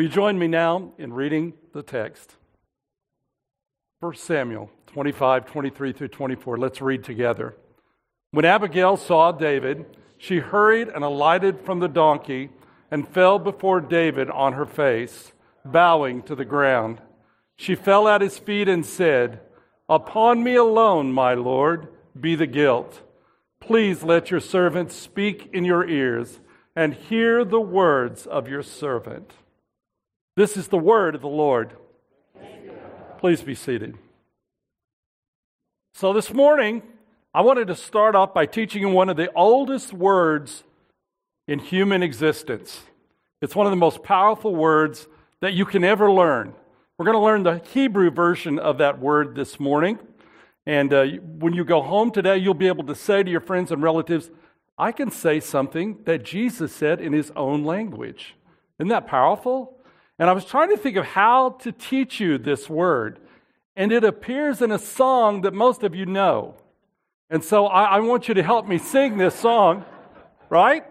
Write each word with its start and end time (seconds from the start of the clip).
Will 0.00 0.04
you 0.04 0.12
join 0.12 0.38
me 0.38 0.46
now 0.46 0.94
in 0.96 1.12
reading 1.12 1.52
the 1.74 1.82
text? 1.82 2.36
1 3.98 4.14
Samuel 4.14 4.70
25, 4.86 5.44
23 5.44 5.92
through 5.92 6.08
24. 6.08 6.56
Let's 6.56 6.80
read 6.80 7.04
together. 7.04 7.54
When 8.30 8.46
Abigail 8.46 8.96
saw 8.96 9.30
David, 9.30 9.84
she 10.16 10.38
hurried 10.38 10.88
and 10.88 11.04
alighted 11.04 11.60
from 11.60 11.80
the 11.80 11.86
donkey 11.86 12.48
and 12.90 13.06
fell 13.06 13.38
before 13.38 13.82
David 13.82 14.30
on 14.30 14.54
her 14.54 14.64
face, 14.64 15.32
bowing 15.66 16.22
to 16.22 16.34
the 16.34 16.46
ground. 16.46 17.02
She 17.56 17.74
fell 17.74 18.08
at 18.08 18.22
his 18.22 18.38
feet 18.38 18.70
and 18.70 18.86
said, 18.86 19.40
Upon 19.86 20.42
me 20.42 20.54
alone, 20.54 21.12
my 21.12 21.34
Lord, 21.34 21.88
be 22.18 22.36
the 22.36 22.46
guilt. 22.46 23.02
Please 23.60 24.02
let 24.02 24.30
your 24.30 24.40
servant 24.40 24.92
speak 24.92 25.50
in 25.52 25.66
your 25.66 25.86
ears 25.86 26.40
and 26.74 26.94
hear 26.94 27.44
the 27.44 27.60
words 27.60 28.26
of 28.26 28.48
your 28.48 28.62
servant. 28.62 29.34
This 30.40 30.56
is 30.56 30.68
the 30.68 30.78
word 30.78 31.14
of 31.14 31.20
the 31.20 31.28
Lord. 31.28 31.74
Please 33.18 33.42
be 33.42 33.54
seated. 33.54 33.98
So, 35.92 36.14
this 36.14 36.32
morning, 36.32 36.82
I 37.34 37.42
wanted 37.42 37.66
to 37.66 37.74
start 37.74 38.14
off 38.14 38.32
by 38.32 38.46
teaching 38.46 38.80
you 38.80 38.88
one 38.88 39.10
of 39.10 39.18
the 39.18 39.30
oldest 39.34 39.92
words 39.92 40.64
in 41.46 41.58
human 41.58 42.02
existence. 42.02 42.84
It's 43.42 43.54
one 43.54 43.66
of 43.66 43.70
the 43.70 43.76
most 43.76 44.02
powerful 44.02 44.56
words 44.56 45.08
that 45.42 45.52
you 45.52 45.66
can 45.66 45.84
ever 45.84 46.10
learn. 46.10 46.54
We're 46.96 47.04
going 47.04 47.18
to 47.18 47.22
learn 47.22 47.42
the 47.42 47.58
Hebrew 47.74 48.10
version 48.10 48.58
of 48.58 48.78
that 48.78 48.98
word 48.98 49.34
this 49.34 49.60
morning. 49.60 49.98
And 50.64 50.94
uh, 50.94 51.04
when 51.38 51.52
you 51.52 51.66
go 51.66 51.82
home 51.82 52.12
today, 52.12 52.38
you'll 52.38 52.54
be 52.54 52.68
able 52.68 52.84
to 52.84 52.94
say 52.94 53.22
to 53.22 53.30
your 53.30 53.40
friends 53.40 53.70
and 53.70 53.82
relatives, 53.82 54.30
I 54.78 54.90
can 54.92 55.10
say 55.10 55.38
something 55.38 55.98
that 56.06 56.24
Jesus 56.24 56.74
said 56.74 56.98
in 56.98 57.12
his 57.12 57.30
own 57.36 57.62
language. 57.62 58.36
Isn't 58.78 58.88
that 58.88 59.06
powerful? 59.06 59.76
And 60.20 60.28
I 60.28 60.34
was 60.34 60.44
trying 60.44 60.68
to 60.68 60.76
think 60.76 60.98
of 60.98 61.06
how 61.06 61.52
to 61.60 61.72
teach 61.72 62.20
you 62.20 62.36
this 62.36 62.68
word. 62.68 63.18
And 63.74 63.90
it 63.90 64.04
appears 64.04 64.60
in 64.60 64.70
a 64.70 64.78
song 64.78 65.40
that 65.40 65.54
most 65.54 65.82
of 65.82 65.94
you 65.94 66.04
know. 66.04 66.56
And 67.30 67.42
so 67.42 67.66
I, 67.66 67.84
I 67.84 68.00
want 68.00 68.28
you 68.28 68.34
to 68.34 68.42
help 68.42 68.68
me 68.68 68.76
sing 68.76 69.16
this 69.16 69.34
song, 69.34 69.82
right? 70.50 70.84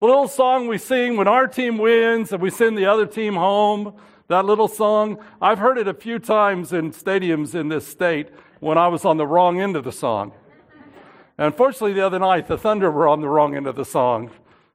The 0.00 0.06
little 0.06 0.28
song 0.28 0.66
we 0.66 0.78
sing 0.78 1.18
when 1.18 1.28
our 1.28 1.46
team 1.46 1.76
wins 1.76 2.32
and 2.32 2.40
we 2.40 2.48
send 2.48 2.78
the 2.78 2.86
other 2.86 3.04
team 3.04 3.34
home. 3.34 3.96
That 4.28 4.46
little 4.46 4.68
song. 4.68 5.18
I've 5.42 5.58
heard 5.58 5.76
it 5.76 5.86
a 5.86 5.92
few 5.92 6.18
times 6.18 6.72
in 6.72 6.92
stadiums 6.92 7.54
in 7.54 7.68
this 7.68 7.86
state 7.86 8.30
when 8.60 8.78
I 8.78 8.88
was 8.88 9.04
on 9.04 9.18
the 9.18 9.26
wrong 9.26 9.60
end 9.60 9.76
of 9.76 9.84
the 9.84 9.92
song. 9.92 10.32
Unfortunately, 11.36 11.92
the 11.92 12.06
other 12.06 12.18
night, 12.18 12.46
the 12.46 12.56
Thunder 12.56 12.90
were 12.90 13.08
on 13.08 13.20
the 13.20 13.28
wrong 13.28 13.54
end 13.54 13.66
of 13.66 13.76
the 13.76 13.84
song. 13.84 14.30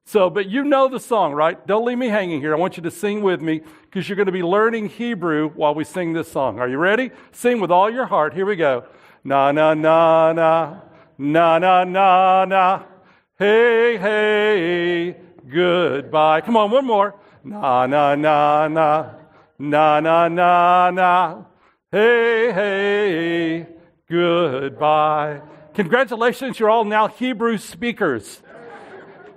So, 0.10 0.32
but 0.32 0.50
you 0.50 0.64
know 0.64 0.88
the 0.88 1.00
song, 1.00 1.34
right? 1.34 1.68
Don't 1.68 1.86
leave 1.86 2.00
me 2.00 2.08
hanging 2.08 2.42
here. 2.42 2.56
I 2.56 2.58
want 2.58 2.78
you 2.78 2.82
to 2.82 2.90
sing 2.90 3.22
with 3.22 3.42
me 3.42 3.62
because 3.84 4.10
you're 4.10 4.16
going 4.16 4.26
to 4.26 4.32
be 4.32 4.42
learning 4.42 4.90
Hebrew 4.90 5.50
while 5.50 5.76
we 5.76 5.84
sing 5.84 6.14
this 6.14 6.32
song. 6.32 6.58
Are 6.58 6.68
you 6.68 6.80
ready? 6.80 7.12
Sing 7.32 7.62
with 7.62 7.70
all 7.70 7.92
your 7.92 8.08
heart. 8.08 8.34
Here 8.34 8.48
we 8.48 8.56
go. 8.56 8.86
Na, 9.24 9.52
na, 9.52 9.76
na, 9.76 10.34
na. 10.34 10.82
Na, 11.20 11.60
na, 11.60 11.84
na, 11.84 12.46
na. 12.46 12.84
Hey, 13.38 13.98
hey, 13.98 15.16
goodbye. 15.48 16.42
Come 16.42 16.58
on, 16.58 16.72
one 16.72 16.88
more. 16.88 17.14
Na, 17.44 17.86
na, 17.86 18.16
na, 18.16 18.68
na. 18.68 19.12
Na, 19.60 20.00
na, 20.00 20.28
na, 20.28 20.90
na. 20.90 21.44
Hey, 21.92 22.52
hey, 22.52 23.68
goodbye. 24.10 25.44
Congratulations, 25.76 26.58
you're 26.60 26.72
all 26.72 26.84
now 26.84 27.08
Hebrew 27.08 27.60
speakers. 27.60 28.42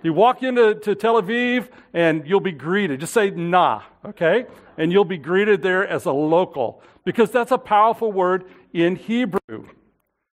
You 0.02 0.12
walk 0.12 0.42
into 0.42 0.74
to 0.74 0.94
Tel 0.94 1.20
Aviv 1.20 1.68
and 1.92 2.26
you'll 2.26 2.40
be 2.40 2.52
greeted. 2.52 3.00
Just 3.00 3.14
say 3.14 3.30
nah, 3.30 3.82
okay? 4.04 4.46
And 4.76 4.90
you'll 4.90 5.04
be 5.04 5.18
greeted 5.18 5.62
there 5.62 5.86
as 5.86 6.06
a 6.06 6.12
local 6.12 6.82
because 7.04 7.30
that's 7.30 7.52
a 7.52 7.58
powerful 7.58 8.10
word 8.10 8.44
in 8.72 8.96
Hebrew. 8.96 9.68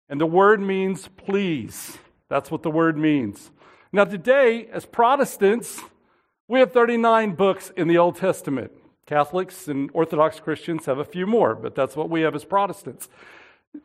And 0.08 0.20
the 0.20 0.26
word 0.26 0.60
means 0.60 1.08
please. 1.16 1.98
That's 2.28 2.50
what 2.50 2.62
the 2.62 2.70
word 2.70 2.96
means. 2.96 3.50
Now, 3.92 4.04
today, 4.04 4.68
as 4.72 4.84
Protestants, 4.84 5.80
we 6.48 6.60
have 6.60 6.72
39 6.72 7.34
books 7.34 7.72
in 7.76 7.88
the 7.88 7.98
Old 7.98 8.16
Testament. 8.16 8.72
Catholics 9.06 9.68
and 9.68 9.90
Orthodox 9.94 10.40
Christians 10.40 10.86
have 10.86 10.98
a 10.98 11.04
few 11.04 11.26
more, 11.26 11.54
but 11.54 11.74
that's 11.74 11.96
what 11.96 12.10
we 12.10 12.22
have 12.22 12.34
as 12.34 12.44
Protestants. 12.44 13.08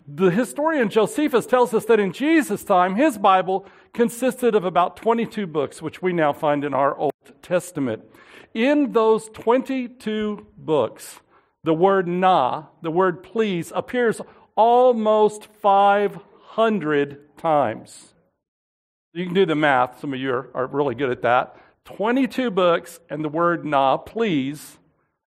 The 0.08 0.32
historian 0.32 0.90
Josephus 0.90 1.46
tells 1.46 1.74
us 1.74 1.86
that 1.86 2.00
in 2.00 2.12
Jesus' 2.12 2.64
time, 2.64 2.96
his 2.96 3.18
Bible 3.18 3.66
consisted 3.94 4.56
of 4.56 4.66
about 4.66 4.98
22 4.98 5.48
books, 5.48 5.82
which 5.82 6.02
we 6.02 6.14
now 6.14 6.34
find 6.34 6.64
in 6.64 6.74
our 6.74 6.96
Old 6.96 7.14
Testament. 7.42 8.04
In 8.54 8.92
those 8.92 9.30
22 9.30 10.48
books, 10.58 11.20
the 11.64 11.74
word 11.74 12.08
na, 12.08 12.66
the 12.82 12.92
word 12.92 13.24
please, 13.24 13.72
appears 13.74 14.22
almost 14.56 15.48
500 15.62 17.38
times. 17.38 18.14
You 19.14 19.26
can 19.26 19.34
do 19.34 19.46
the 19.46 19.56
math. 19.56 20.00
Some 20.00 20.14
of 20.14 20.20
you 20.20 20.32
are, 20.32 20.50
are 20.54 20.68
really 20.68 20.96
good 20.96 21.12
at 21.12 21.22
that. 21.22 21.56
22 21.86 22.52
books, 22.52 23.00
and 23.10 23.24
the 23.24 23.30
word 23.30 23.66
na, 23.66 23.98
please, 23.98 24.78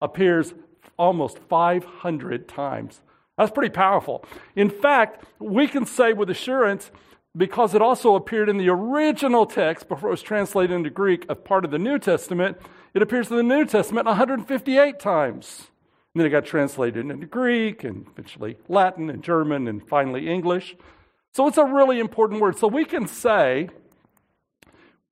appears 0.01 0.55
almost 0.99 1.39
500 1.49 2.49
times. 2.49 3.01
That's 3.41 3.53
pretty 3.53 3.73
powerful. 3.73 4.23
In 4.55 4.69
fact, 4.69 5.25
we 5.39 5.67
can 5.67 5.87
say 5.87 6.13
with 6.13 6.29
assurance, 6.29 6.91
because 7.35 7.75
it 7.75 7.81
also 7.81 8.15
appeared 8.15 8.51
in 8.51 8.59
the 8.59 8.69
original 8.69 9.47
text 9.47 9.89
before 9.89 10.11
it 10.11 10.13
was 10.13 10.21
translated 10.21 10.77
into 10.77 10.91
Greek 10.91 11.25
of 11.27 11.43
part 11.43 11.65
of 11.65 11.71
the 11.71 11.79
New 11.79 11.99
Testament, 11.99 12.59
it 12.93 13.01
appears 13.01 13.31
in 13.31 13.39
the 13.39 13.43
New 13.43 13.65
Testament 13.65 14.07
158 14.07 15.01
times. 15.01 15.71
And 16.13 16.21
then 16.21 16.27
it 16.27 16.31
got 16.31 16.45
translated 16.45 17.09
into 17.09 17.27
Greek 17.27 17.83
and 17.83 18.07
eventually 18.13 18.59
Latin 18.69 19.09
and 19.09 19.23
German 19.23 19.69
and 19.69 19.89
finally 19.89 20.29
English. 20.29 20.77
So 21.33 21.47
it's 21.47 21.57
a 21.57 21.65
really 21.65 21.99
important 21.99 22.43
word. 22.43 22.59
So 22.59 22.69
we 22.69 22.85
can 22.85 23.07
say, 23.07 23.71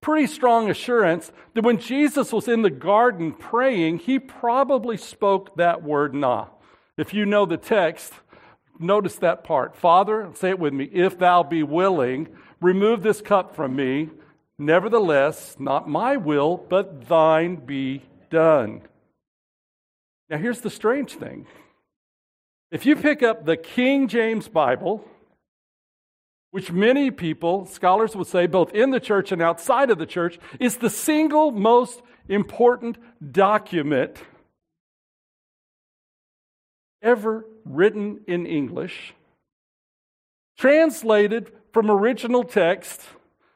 pretty 0.02 0.26
strong 0.26 0.68
assurance, 0.68 1.32
that 1.54 1.64
when 1.64 1.78
Jesus 1.78 2.30
was 2.30 2.46
in 2.46 2.60
the 2.60 2.68
garden 2.68 3.32
praying, 3.32 4.00
he 4.00 4.18
probably 4.18 4.98
spoke 4.98 5.56
that 5.56 5.82
word 5.82 6.12
na. 6.12 6.48
If 6.98 7.14
you 7.14 7.24
know 7.24 7.46
the 7.46 7.56
text, 7.56 8.12
notice 8.80 9.14
that 9.16 9.44
part. 9.44 9.76
Father, 9.76 10.30
say 10.34 10.50
it 10.50 10.58
with 10.58 10.74
me, 10.74 10.90
if 10.92 11.16
thou 11.16 11.44
be 11.44 11.62
willing, 11.62 12.28
remove 12.60 13.02
this 13.02 13.20
cup 13.20 13.54
from 13.54 13.76
me. 13.76 14.10
Nevertheless, 14.58 15.54
not 15.60 15.88
my 15.88 16.16
will, 16.16 16.56
but 16.56 17.06
thine 17.06 17.54
be 17.54 18.02
done. 18.30 18.82
Now, 20.28 20.38
here's 20.38 20.60
the 20.60 20.70
strange 20.70 21.12
thing. 21.14 21.46
If 22.72 22.84
you 22.84 22.96
pick 22.96 23.22
up 23.22 23.46
the 23.46 23.56
King 23.56 24.08
James 24.08 24.48
Bible, 24.48 25.04
which 26.50 26.72
many 26.72 27.12
people, 27.12 27.64
scholars 27.64 28.16
would 28.16 28.26
say, 28.26 28.48
both 28.48 28.74
in 28.74 28.90
the 28.90 28.98
church 28.98 29.30
and 29.30 29.40
outside 29.40 29.90
of 29.90 29.98
the 29.98 30.06
church, 30.06 30.40
is 30.58 30.78
the 30.78 30.90
single 30.90 31.52
most 31.52 32.02
important 32.28 32.98
document 33.32 34.18
ever 37.02 37.44
written 37.64 38.20
in 38.26 38.46
English, 38.46 39.14
translated 40.56 41.52
from 41.72 41.90
original 41.90 42.44
text 42.44 43.02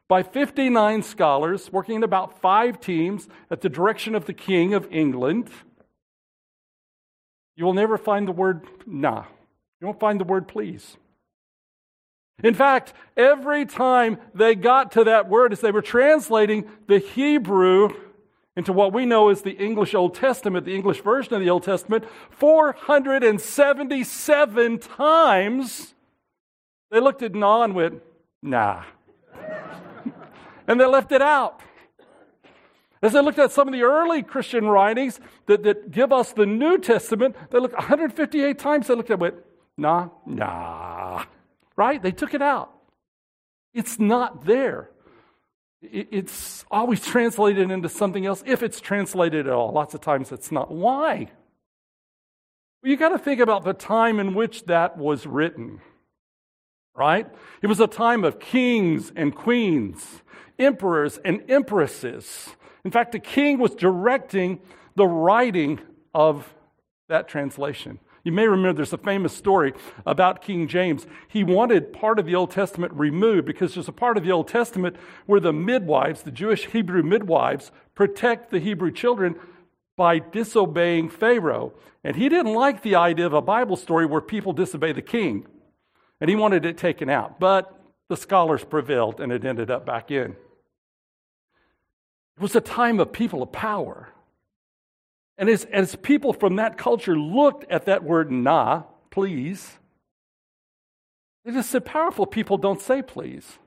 by 0.09 0.23
59 0.23 1.03
scholars 1.03 1.73
working 1.73 1.97
in 1.97 2.03
about 2.03 2.41
five 2.41 2.81
teams 2.81 3.29
at 3.51 3.63
the 3.63 3.69
direction 3.69 4.15
of 4.15 4.27
the 4.27 4.35
King 4.35 4.75
of 4.75 4.87
England. 4.91 5.51
You 7.57 7.65
will 7.65 7.75
never 7.75 7.97
find 7.97 8.29
the 8.29 8.33
word 8.33 8.67
nah. 8.87 9.25
You 9.81 9.87
won't 9.87 10.01
find 10.01 10.21
the 10.21 10.25
word 10.25 10.49
please. 10.49 10.97
In 12.43 12.55
fact, 12.55 12.93
every 13.17 13.67
time 13.67 14.19
they 14.35 14.55
got 14.55 14.93
to 14.93 15.05
that 15.05 15.29
word, 15.29 15.53
as 15.53 15.61
they 15.61 15.71
were 15.71 15.83
translating 15.83 16.69
the 16.89 16.99
Hebrew 16.99 17.91
into 18.57 18.73
what 18.73 18.93
we 18.93 19.07
know 19.07 19.31
as 19.31 19.43
the 19.43 19.53
English 19.53 19.95
Old 19.95 20.15
Testament, 20.15 20.67
the 20.67 20.75
English 20.75 21.03
version 21.03 21.35
of 21.35 21.41
the 21.41 21.51
Old 21.51 21.63
Testament, 21.63 22.05
477 22.31 24.79
times 24.79 25.95
they 26.93 27.01
looked 27.01 27.23
at 27.23 27.35
nah 27.35 27.63
and 27.63 27.75
went, 27.75 28.03
nah. 28.43 28.85
and 30.69 30.79
they 30.79 30.85
left 30.85 31.11
it 31.11 31.23
out. 31.23 31.63
As 33.01 33.15
they 33.15 33.23
looked 33.23 33.39
at 33.39 33.51
some 33.51 33.67
of 33.67 33.73
the 33.73 33.83
early 33.83 34.23
Christian 34.23 34.67
writings 34.67 35.19
that, 35.47 35.63
that 35.63 35.91
give 35.91 36.13
us 36.13 36.35
the 36.35 36.45
New 36.45 36.79
Testament, 36.79 37.35
they 37.51 37.59
looked 37.59 37.75
158 37.75 38.59
times, 38.59 38.87
they 38.87 38.95
looked 38.95 39.11
at 39.11 39.15
it 39.15 39.21
went, 39.21 39.37
nah, 39.79 40.11
nah. 40.27 41.25
Right? 41.77 42.01
They 42.01 42.13
took 42.13 42.35
it 42.35 42.43
out. 42.43 42.71
It's 43.73 43.99
not 43.99 44.45
there 44.45 44.91
it's 45.83 46.65
always 46.71 47.01
translated 47.07 47.71
into 47.71 47.89
something 47.89 48.25
else 48.25 48.43
if 48.47 48.63
it's 48.63 48.81
translated 48.81 49.47
at 49.47 49.53
all. 49.53 49.73
Lots 49.73 49.95
of 49.95 50.01
times 50.01 50.33
it's 50.33 50.53
not. 50.53 50.71
Why? 50.71 51.29
Well, 52.83 52.91
you 52.91 52.97
got 52.97 53.11
to 53.11 53.19
think 53.19 53.41
about 53.41 53.65
the 53.65 53.73
time 53.75 54.19
in 54.19 54.35
which 54.35 54.65
that 54.65 54.97
was 54.97 55.27
written, 55.27 55.81
right? 56.97 57.29
It 57.61 57.67
was 57.67 57.81
a 57.81 57.87
time 57.87 58.25
of 58.25 58.41
kings 58.41 59.13
and 59.15 59.35
queens, 59.35 60.23
emperors 60.59 61.19
and 61.25 61.49
empresses. 61.49 62.49
In 62.85 62.91
fact, 62.91 63.13
the 63.13 63.21
king 63.21 63.59
was 63.59 63.75
directing 63.75 64.61
the 64.97 65.07
writing 65.07 65.81
of 66.15 66.53
that 67.09 67.29
translation. 67.29 67.99
You 68.25 68.33
may 68.33 68.47
remember 68.47 68.77
there's 68.77 68.93
a 68.93 68.99
famous 68.99 69.37
story 69.37 69.75
about 70.07 70.43
King 70.43 70.69
James. 70.69 71.07
He 71.27 71.43
wanted 71.43 71.93
part 71.93 72.19
of 72.19 72.27
the 72.27 72.37
Old 72.37 72.53
Testament 72.53 72.93
removed 72.95 73.47
because 73.47 73.75
there's 73.75 73.89
a 73.89 73.93
part 73.93 74.17
of 74.17 74.23
the 74.23 74.31
Old 74.31 74.47
Testament 74.47 74.97
where 75.27 75.41
the 75.41 75.53
midwives, 75.53 76.23
the 76.23 76.31
Jewish 76.31 76.67
Hebrew 76.67 77.03
midwives, 77.03 77.73
protect 77.95 78.51
the 78.51 78.61
Hebrew 78.61 78.93
children 78.93 79.35
by 79.97 80.21
disobeying 80.21 81.11
Pharaoh. 81.11 81.73
And 82.05 82.17
he 82.17 82.29
didn't 82.29 82.55
like 82.55 82.83
the 82.83 82.95
idea 82.95 83.27
of 83.27 83.33
a 83.33 83.43
Bible 83.43 83.77
story 83.77 84.07
where 84.07 84.21
people 84.21 84.53
disobey 84.53 84.93
the 84.93 85.03
king. 85.03 85.47
And 86.21 86.31
he 86.31 86.37
wanted 86.37 86.65
it 86.65 86.79
taken 86.79 87.11
out. 87.11 87.41
But 87.41 87.77
the 88.09 88.17
scholars 88.17 88.63
prevailed 88.63 89.21
and 89.21 89.33
it 89.33 89.45
ended 89.45 89.71
up 89.71 89.85
back 89.85 90.13
in. 90.13 90.37
It 92.37 92.41
was 92.41 92.55
a 92.55 92.61
time 92.61 93.01
of 93.01 93.13
people 93.13 93.43
of 93.43 93.51
power. 93.53 94.12
And 95.39 95.49
as, 95.49 95.65
as 95.67 95.97
people 95.97 96.33
from 96.33 96.57
that 96.57 96.79
culture 96.79 97.17
looked 97.17 97.71
at 97.71 97.87
that 97.87 98.05
word 98.05 98.31
nah, 98.31 98.85
please, 99.11 99.79
they 101.45 101.53
just 101.53 101.71
said, 101.71 101.85
powerful 101.85 102.27
people 102.27 102.59
don't 102.59 102.81
say 102.81 103.03
please. 103.03 103.59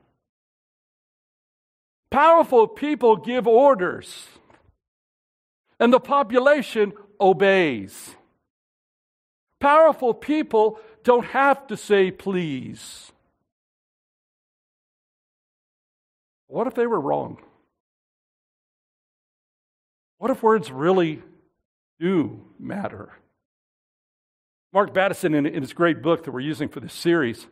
Powerful 2.10 2.68
people 2.68 3.16
give 3.16 3.46
orders, 3.46 4.26
and 5.78 5.92
the 5.92 6.00
population 6.00 6.92
obeys. 7.20 8.14
Powerful 9.60 10.14
people 10.14 10.78
don't 11.02 11.26
have 11.26 11.66
to 11.66 11.76
say 11.76 12.10
please. 12.10 13.12
What 16.46 16.66
if 16.66 16.74
they 16.74 16.86
were 16.86 17.00
wrong? 17.00 17.38
What 20.18 20.30
if 20.30 20.42
words 20.42 20.70
really 20.70 21.22
do 21.98 22.42
matter. 22.58 23.12
Mark 24.72 24.92
Batterson, 24.92 25.34
in, 25.34 25.46
in 25.46 25.62
his 25.62 25.72
great 25.72 26.02
book 26.02 26.24
that 26.24 26.32
we're 26.32 26.40
using 26.40 26.68
for 26.68 26.80
this 26.80 26.92
series, 26.92 27.46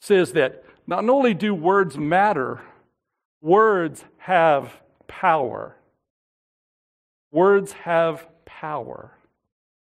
says 0.00 0.32
that 0.32 0.64
not 0.86 1.08
only 1.08 1.34
do 1.34 1.54
words 1.54 1.98
matter, 1.98 2.60
words 3.40 4.04
have 4.18 4.72
power. 5.06 5.76
Words 7.32 7.72
have 7.72 8.26
power. 8.44 9.12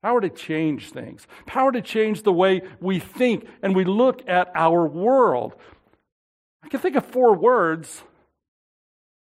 Power 0.02 0.22
to 0.22 0.30
change 0.30 0.92
things, 0.92 1.28
power 1.46 1.72
to 1.72 1.82
change 1.82 2.24
the 2.24 2.34
way 2.34 2.64
we 2.80 2.98
think 2.98 3.46
and 3.62 3.76
we 3.76 3.84
look 3.84 4.28
at 4.28 4.52
our 4.56 4.88
world. 4.88 5.54
I 6.64 6.70
can 6.70 6.80
think 6.80 6.96
of 6.96 7.06
four 7.06 7.36
words 7.36 8.02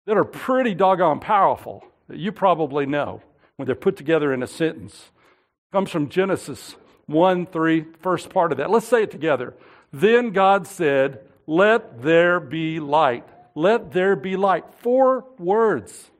that 0.05 0.17
are 0.17 0.25
pretty 0.25 0.75
doggone 0.75 1.21
powerful 1.21 1.85
that 2.09 2.17
you 2.17 2.33
probably 2.33 2.85
know 2.85 3.21
when 3.57 3.65
they're 3.65 3.75
put 3.75 3.97
together 3.97 4.33
in 4.33 4.43
a 4.43 4.47
sentence. 4.47 4.93
It 4.93 5.75
comes 5.75 5.89
from 5.89 6.09
Genesis 6.09 6.75
1 7.07 7.45
3, 7.47 7.85
first 8.01 8.29
part 8.29 8.51
of 8.51 8.57
that. 8.57 8.69
Let's 8.69 8.87
say 8.87 9.03
it 9.03 9.11
together. 9.11 9.53
Then 9.91 10.31
God 10.31 10.67
said, 10.67 11.21
Let 11.47 12.01
there 12.01 12.39
be 12.39 12.79
light. 12.79 13.27
Let 13.55 13.91
there 13.91 14.15
be 14.15 14.35
light. 14.35 14.65
Four 14.79 15.25
words. 15.37 16.11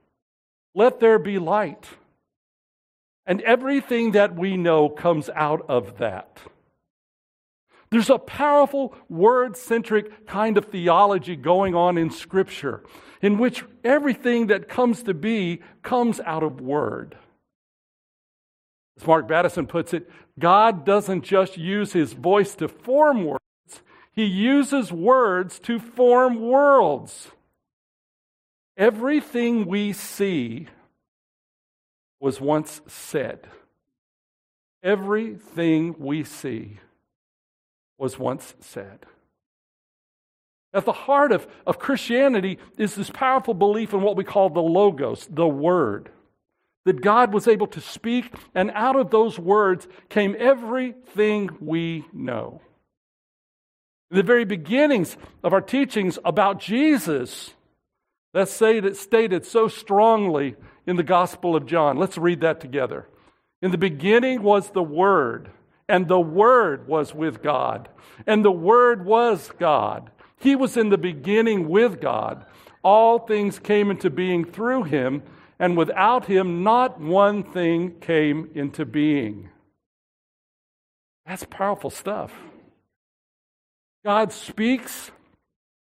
Let 0.74 1.00
there 1.00 1.20
be 1.20 1.40
light. 1.40 1.86
And 3.26 3.42
everything 3.42 4.12
that 4.12 4.36
we 4.36 4.56
know 4.56 4.88
comes 4.88 5.30
out 5.30 5.66
of 5.68 5.98
that. 5.98 6.40
There's 7.90 8.10
a 8.10 8.18
powerful 8.18 8.94
word 9.10 9.58
centric 9.58 10.28
kind 10.28 10.58
of 10.58 10.66
theology 10.66 11.36
going 11.36 11.76
on 11.76 11.98
in 11.98 12.10
Scripture 12.10 12.84
in 13.22 13.38
which 13.38 13.64
everything 13.84 14.48
that 14.48 14.68
comes 14.68 15.04
to 15.04 15.14
be 15.14 15.62
comes 15.82 16.20
out 16.22 16.44
of 16.44 16.62
word. 16.62 17.18
As 18.98 19.08
Mark 19.08 19.28
Batterson 19.28 19.68
puts 19.68 19.94
it, 19.94 20.10
God 20.40 20.86
doesn't 20.86 21.24
just 21.24 21.58
use 21.58 21.94
his 21.94 22.14
voice 22.14 22.56
to 22.56 22.68
form 22.68 23.26
words, 23.26 23.42
he 24.12 24.26
uses 24.26 24.92
words 24.92 25.60
to 25.60 25.80
form 25.80 26.40
worlds. 26.40 27.32
Everything 28.78 29.66
we 29.66 29.94
see 29.94 30.68
was 32.20 32.42
once 32.42 32.82
said. 32.88 33.48
Everything 34.84 35.96
we 35.98 36.24
see 36.24 36.80
was 37.98 38.20
once 38.20 38.54
said. 38.60 39.06
At 40.74 40.86
the 40.86 40.92
heart 40.92 41.32
of, 41.32 41.48
of 41.66 41.80
Christianity 41.80 42.60
is 42.78 42.96
this 42.96 43.10
powerful 43.10 43.54
belief 43.54 43.94
in 43.94 44.02
what 44.02 44.18
we 44.18 44.26
call 44.26 44.50
the 44.50 44.62
Logos, 44.62 45.28
the 45.30 45.48
Word 45.48 46.10
that 46.86 47.02
God 47.02 47.34
was 47.34 47.48
able 47.48 47.68
to 47.68 47.82
speak, 47.82 48.34
and 48.54 48.72
out 48.72 48.96
of 48.96 49.10
those 49.10 49.38
words 49.38 49.88
came 50.08 50.36
everything 50.40 51.50
we 51.60 52.06
know. 52.14 52.62
The 54.12 54.24
very 54.24 54.46
beginnings 54.46 55.18
of 55.44 55.52
our 55.52 55.62
teachings 55.62 56.20
about 56.24 56.60
Jesus, 56.60 57.54
let's 58.34 58.54
say 58.54 58.80
that 58.80 58.96
stated 58.96 59.46
so 59.46 59.68
strongly 59.68 60.56
in 60.86 60.96
the 60.96 61.04
Gospel 61.04 61.56
of 61.56 61.66
John. 61.66 61.98
Let's 61.98 62.18
read 62.18 62.42
that 62.42 62.62
together. 62.62 63.08
In 63.62 63.72
the 63.72 63.78
beginning 63.80 64.44
was 64.44 64.70
the 64.70 64.84
Word, 64.84 65.50
and 65.90 66.08
the 66.08 66.20
Word 66.20 66.88
was 66.88 67.16
with 67.16 67.42
God, 67.42 67.90
and 68.28 68.46
the 68.46 68.52
Word 68.52 69.06
was 69.06 69.52
God. 69.58 70.12
He 70.38 70.56
was 70.56 70.78
in 70.78 70.90
the 70.90 70.98
beginning 71.00 71.68
with 71.68 72.00
God. 72.00 72.46
All 72.84 73.18
things 73.18 73.58
came 73.58 73.90
into 73.90 74.12
being 74.12 74.46
through 74.46 74.84
him 74.84 75.24
and 75.60 75.78
without 75.78 76.26
him, 76.26 76.64
not 76.64 77.00
one 77.00 77.44
thing 77.44 78.00
came 78.00 78.50
into 78.54 78.86
being. 78.86 79.50
That's 81.26 81.46
powerful 81.46 81.90
stuff. 81.90 82.34
God 84.04 84.32
speaks, 84.32 85.12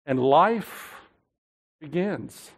and 0.05 0.21
life 0.21 0.95
begins. 1.81 2.51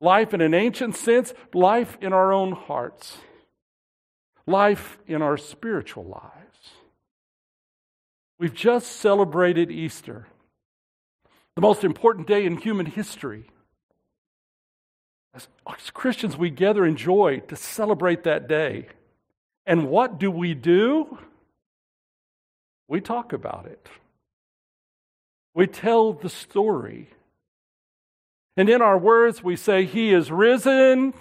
Life 0.00 0.34
in 0.34 0.40
an 0.40 0.54
ancient 0.54 0.96
sense, 0.96 1.32
life 1.54 1.96
in 2.00 2.12
our 2.12 2.32
own 2.32 2.52
hearts, 2.52 3.18
life 4.46 4.98
in 5.06 5.22
our 5.22 5.36
spiritual 5.36 6.04
lives. 6.04 6.32
We've 8.38 8.52
just 8.52 8.92
celebrated 8.92 9.70
Easter, 9.70 10.26
the 11.54 11.62
most 11.62 11.84
important 11.84 12.26
day 12.26 12.44
in 12.44 12.58
human 12.58 12.86
history. 12.86 13.46
As, 15.36 15.48
Christians, 15.90 16.36
we 16.36 16.48
gather 16.48 16.86
in 16.86 16.96
joy 16.96 17.40
to 17.48 17.56
celebrate 17.56 18.24
that 18.24 18.48
day. 18.48 18.86
And 19.66 19.90
what 19.90 20.18
do 20.18 20.30
we 20.30 20.54
do? 20.54 21.18
We 22.88 23.00
talk 23.00 23.32
about 23.32 23.66
it. 23.66 23.88
We 25.54 25.66
tell 25.66 26.12
the 26.12 26.28
story. 26.28 27.10
And 28.56 28.68
in 28.70 28.80
our 28.80 28.96
words, 28.96 29.42
we 29.42 29.56
say, 29.56 29.84
He 29.84 30.12
is 30.12 30.30
risen. 30.30 31.12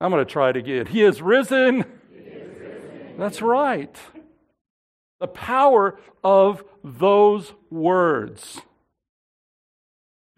I'm 0.00 0.10
going 0.10 0.24
to 0.24 0.30
try 0.30 0.50
it 0.50 0.56
again. 0.56 0.86
He 0.86 1.02
is 1.02 1.20
risen. 1.20 1.84
He 2.12 2.18
is 2.18 2.58
risen. 2.58 3.14
That's 3.18 3.42
right. 3.42 3.94
The 5.20 5.28
power 5.28 5.98
of 6.24 6.64
those 6.82 7.52
words 7.70 8.60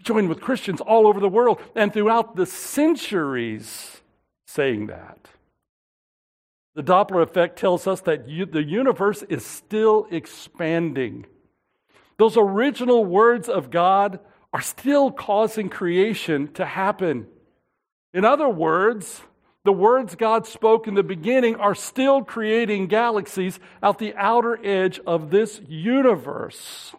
joined 0.05 0.29
with 0.29 0.41
Christians 0.41 0.81
all 0.81 1.07
over 1.07 1.19
the 1.19 1.29
world 1.29 1.61
and 1.75 1.93
throughout 1.93 2.37
the 2.37 2.47
centuries 2.47 4.01
saying 4.47 4.87
that. 4.87 5.29
The 6.75 6.83
Doppler 6.83 7.23
effect 7.23 7.59
tells 7.59 7.87
us 7.87 8.01
that 8.03 8.27
the 8.27 8.63
universe 8.63 9.23
is 9.25 9.45
still 9.45 10.07
expanding. 10.11 11.27
Those 12.19 12.37
original 12.37 13.05
words 13.05 13.49
of 13.49 13.71
God 13.71 14.21
are 14.53 14.61
still 14.61 15.11
causing 15.11 15.69
creation 15.69 16.53
to 16.55 16.65
happen. 16.65 17.27
In 18.13 18.25
other 18.25 18.49
words, 18.49 19.23
the 19.65 19.73
words 19.73 20.15
God 20.15 20.47
spoke 20.47 20.87
in 20.87 20.95
the 20.95 21.03
beginning 21.03 21.57
are 21.57 21.75
still 21.75 22.23
creating 22.23 22.87
galaxies 22.89 23.59
out 23.83 23.99
the 23.99 24.15
outer 24.15 24.65
edge 24.65 25.01
of 25.07 25.31
this 25.31 25.61
universe. 25.67 26.95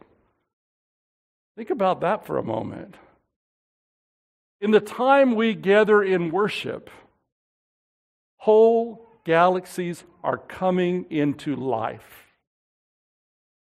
Think 1.55 1.69
about 1.69 2.01
that 2.01 2.25
for 2.25 2.37
a 2.37 2.43
moment. 2.43 2.95
In 4.61 4.71
the 4.71 4.79
time 4.79 5.35
we 5.35 5.53
gather 5.53 6.03
in 6.03 6.31
worship, 6.31 6.89
whole 8.37 9.07
galaxies 9.23 10.03
are 10.23 10.37
coming 10.37 11.05
into 11.09 11.55
life. 11.55 12.27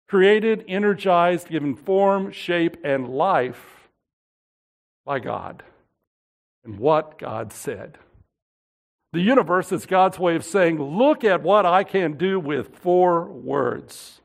Created, 0.09 0.65
energized, 0.69 1.49
given 1.49 1.75
form, 1.75 2.31
shape, 2.31 2.77
and 2.85 3.09
life 3.09 3.89
by 5.05 5.19
God 5.19 5.63
and 6.65 6.79
what 6.79 7.19
God 7.19 7.53
said. 7.53 7.99
The 9.13 9.21
universe 9.21 9.73
is 9.73 9.87
God's 9.87 10.19
way 10.19 10.37
of 10.37 10.45
saying, 10.45 10.81
Look 10.81 11.25
at 11.25 11.43
what 11.43 11.65
I 11.65 11.85
can 11.85 12.19
do 12.19 12.39
with 12.39 12.77
four 12.77 13.25
words. 13.25 14.21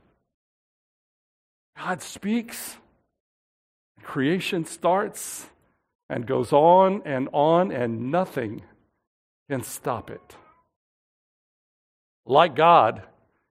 God 1.78 2.02
speaks, 2.02 2.78
creation 4.04 4.66
starts 4.66 5.48
and 6.10 6.26
goes 6.28 6.52
on 6.52 7.02
and 7.06 7.30
on, 7.32 7.72
and 7.72 8.12
nothing 8.12 8.62
can 9.50 9.64
stop 9.64 10.10
it. 10.10 10.36
like 12.26 12.56
God, 12.56 13.04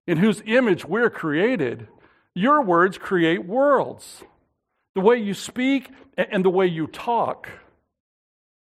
in 0.07 0.19
whose 0.19 0.43
image 0.47 0.85
we're 0.85 1.11
created, 1.11 1.89
your 2.35 2.63
words 2.63 2.99
create 2.99 3.45
worlds. 3.45 4.23
The 4.95 5.01
way 5.01 5.17
you 5.19 5.35
speak 5.35 5.91
and 6.17 6.45
the 6.45 6.51
way 6.51 6.67
you 6.67 6.87
talk 6.87 7.49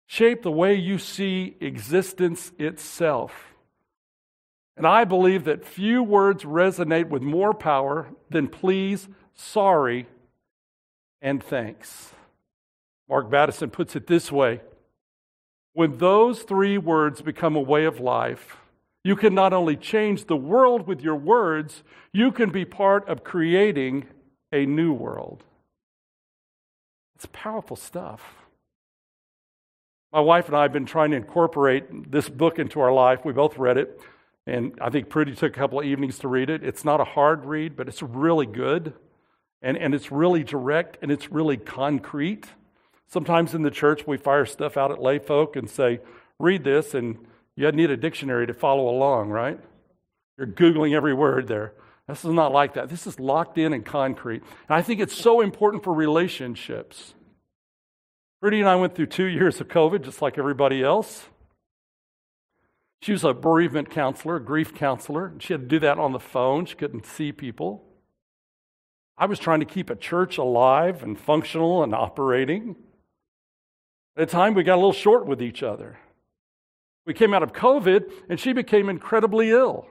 shape 0.06 0.42
the 0.42 0.50
way 0.50 0.74
you 0.74 0.98
see 0.98 1.56
existence 1.60 2.52
itself. 2.58 3.54
And 4.76 4.86
I 4.86 5.04
believe 5.04 5.44
that 5.44 5.64
few 5.64 6.02
words 6.02 6.44
resonate 6.44 7.08
with 7.08 7.22
more 7.22 7.54
power 7.54 8.08
than 8.30 8.48
please, 8.48 9.08
sorry, 9.34 10.06
and 11.20 11.42
thanks. 11.42 12.12
Mark 13.08 13.30
Batterson 13.30 13.70
puts 13.70 13.96
it 13.96 14.06
this 14.06 14.30
way 14.32 14.60
When 15.72 15.98
those 15.98 16.42
three 16.42 16.78
words 16.78 17.22
become 17.22 17.56
a 17.56 17.60
way 17.60 17.84
of 17.84 18.00
life, 18.00 18.56
you 19.04 19.16
can 19.16 19.34
not 19.34 19.52
only 19.52 19.76
change 19.76 20.24
the 20.24 20.36
world 20.36 20.86
with 20.86 21.00
your 21.00 21.14
words, 21.14 21.84
you 22.12 22.32
can 22.32 22.50
be 22.50 22.64
part 22.64 23.08
of 23.08 23.22
creating 23.22 24.06
a 24.52 24.66
new 24.66 24.92
world. 24.92 25.44
It's 27.14 27.26
powerful 27.32 27.76
stuff. 27.76 28.20
My 30.12 30.20
wife 30.20 30.48
and 30.48 30.56
I 30.56 30.62
have 30.62 30.72
been 30.72 30.86
trying 30.86 31.10
to 31.12 31.16
incorporate 31.16 32.10
this 32.10 32.28
book 32.28 32.58
into 32.58 32.80
our 32.80 32.92
life. 32.92 33.24
We 33.24 33.32
both 33.32 33.58
read 33.58 33.76
it, 33.76 34.00
and 34.46 34.76
I 34.80 34.90
think 34.90 35.08
Prudy 35.08 35.34
took 35.34 35.56
a 35.56 35.58
couple 35.58 35.78
of 35.78 35.84
evenings 35.84 36.18
to 36.20 36.28
read 36.28 36.50
it. 36.50 36.62
It's 36.64 36.84
not 36.84 37.00
a 37.00 37.04
hard 37.04 37.44
read, 37.44 37.76
but 37.76 37.88
it's 37.88 38.02
really 38.02 38.46
good, 38.46 38.92
and, 39.62 39.76
and 39.76 39.94
it's 39.94 40.12
really 40.12 40.44
direct, 40.44 40.98
and 41.02 41.10
it's 41.10 41.30
really 41.30 41.56
concrete. 41.56 42.46
Sometimes 43.08 43.54
in 43.54 43.62
the 43.62 43.70
church, 43.70 44.06
we 44.06 44.16
fire 44.16 44.46
stuff 44.46 44.76
out 44.76 44.90
at 44.90 45.00
lay 45.00 45.18
folk 45.18 45.56
and 45.56 45.68
say, 45.68 46.00
read 46.38 46.64
this, 46.64 46.94
and 46.94 47.26
you 47.56 47.70
need 47.72 47.90
a 47.90 47.96
dictionary 47.96 48.46
to 48.46 48.54
follow 48.54 48.88
along, 48.88 49.30
right? 49.30 49.58
You're 50.36 50.46
Googling 50.46 50.94
every 50.94 51.14
word 51.14 51.48
there. 51.48 51.72
This 52.08 52.24
is 52.24 52.30
not 52.30 52.52
like 52.52 52.74
that. 52.74 52.88
This 52.88 53.06
is 53.06 53.18
locked 53.18 53.58
in 53.58 53.72
and 53.72 53.84
concrete. 53.84 54.42
And 54.68 54.76
I 54.76 54.82
think 54.82 55.00
it's 55.00 55.16
so 55.16 55.40
important 55.40 55.82
for 55.82 55.92
relationships. 55.92 57.14
Rudy 58.40 58.60
and 58.60 58.68
I 58.68 58.76
went 58.76 58.94
through 58.94 59.06
two 59.06 59.24
years 59.24 59.60
of 59.60 59.68
COVID, 59.68 60.04
just 60.04 60.22
like 60.22 60.38
everybody 60.38 60.82
else. 60.82 61.26
She 63.02 63.12
was 63.12 63.24
a 63.24 63.34
bereavement 63.34 63.90
counselor, 63.90 64.36
a 64.36 64.44
grief 64.44 64.74
counselor. 64.74 65.32
She 65.38 65.52
had 65.52 65.62
to 65.62 65.68
do 65.68 65.78
that 65.80 65.98
on 65.98 66.12
the 66.12 66.20
phone. 66.20 66.66
She 66.66 66.76
couldn't 66.76 67.06
see 67.06 67.32
people. 67.32 67.85
I 69.18 69.26
was 69.26 69.38
trying 69.38 69.60
to 69.60 69.66
keep 69.66 69.88
a 69.90 69.96
church 69.96 70.38
alive 70.38 71.02
and 71.02 71.18
functional 71.18 71.82
and 71.82 71.94
operating. 71.94 72.76
At 74.16 74.24
a 74.24 74.26
time, 74.26 74.54
we 74.54 74.62
got 74.62 74.74
a 74.74 74.76
little 74.76 74.92
short 74.92 75.26
with 75.26 75.42
each 75.42 75.62
other. 75.62 75.98
We 77.06 77.14
came 77.14 77.32
out 77.32 77.42
of 77.42 77.52
COVID, 77.52 78.10
and 78.28 78.38
she 78.38 78.52
became 78.52 78.88
incredibly 78.88 79.50
ill. 79.50 79.86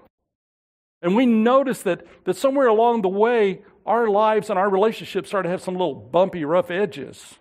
And 1.01 1.15
we 1.15 1.25
noticed 1.25 1.83
that, 1.85 2.05
that 2.25 2.35
somewhere 2.35 2.67
along 2.67 3.01
the 3.01 3.09
way, 3.09 3.61
our 3.85 4.07
lives 4.07 4.49
and 4.49 4.59
our 4.59 4.69
relationships 4.69 5.29
started 5.29 5.47
to 5.47 5.51
have 5.51 5.61
some 5.61 5.75
little 5.75 5.95
bumpy, 5.95 6.43
rough 6.43 6.71
edges. 6.71 7.35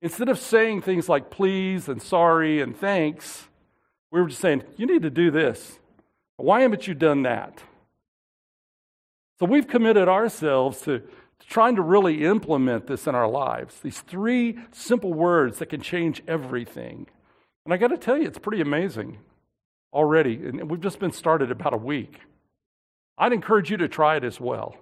Instead 0.00 0.28
of 0.28 0.38
saying 0.38 0.82
things 0.82 1.08
like 1.08 1.30
please 1.30 1.88
and 1.88 2.00
sorry 2.00 2.60
and 2.60 2.76
thanks, 2.76 3.48
we 4.10 4.20
were 4.20 4.28
just 4.28 4.40
saying, 4.40 4.62
you 4.76 4.86
need 4.86 5.02
to 5.02 5.10
do 5.10 5.30
this. 5.30 5.78
Why 6.36 6.60
haven't 6.60 6.86
you 6.86 6.94
done 6.94 7.22
that? 7.22 7.62
So 9.44 9.50
we've 9.50 9.68
committed 9.68 10.08
ourselves 10.08 10.80
to, 10.84 11.00
to 11.00 11.46
trying 11.46 11.76
to 11.76 11.82
really 11.82 12.24
implement 12.24 12.86
this 12.86 13.06
in 13.06 13.14
our 13.14 13.28
lives. 13.28 13.78
These 13.78 14.00
three 14.00 14.58
simple 14.72 15.12
words 15.12 15.58
that 15.58 15.66
can 15.66 15.82
change 15.82 16.22
everything. 16.26 17.08
And 17.66 17.74
I 17.74 17.76
got 17.76 17.88
to 17.88 17.98
tell 17.98 18.16
you, 18.16 18.26
it's 18.26 18.38
pretty 18.38 18.62
amazing 18.62 19.18
already. 19.92 20.36
And 20.36 20.70
we've 20.70 20.80
just 20.80 20.98
been 20.98 21.12
started 21.12 21.50
about 21.50 21.74
a 21.74 21.76
week. 21.76 22.20
I'd 23.18 23.34
encourage 23.34 23.70
you 23.70 23.76
to 23.76 23.86
try 23.86 24.16
it 24.16 24.24
as 24.24 24.40
well. 24.40 24.76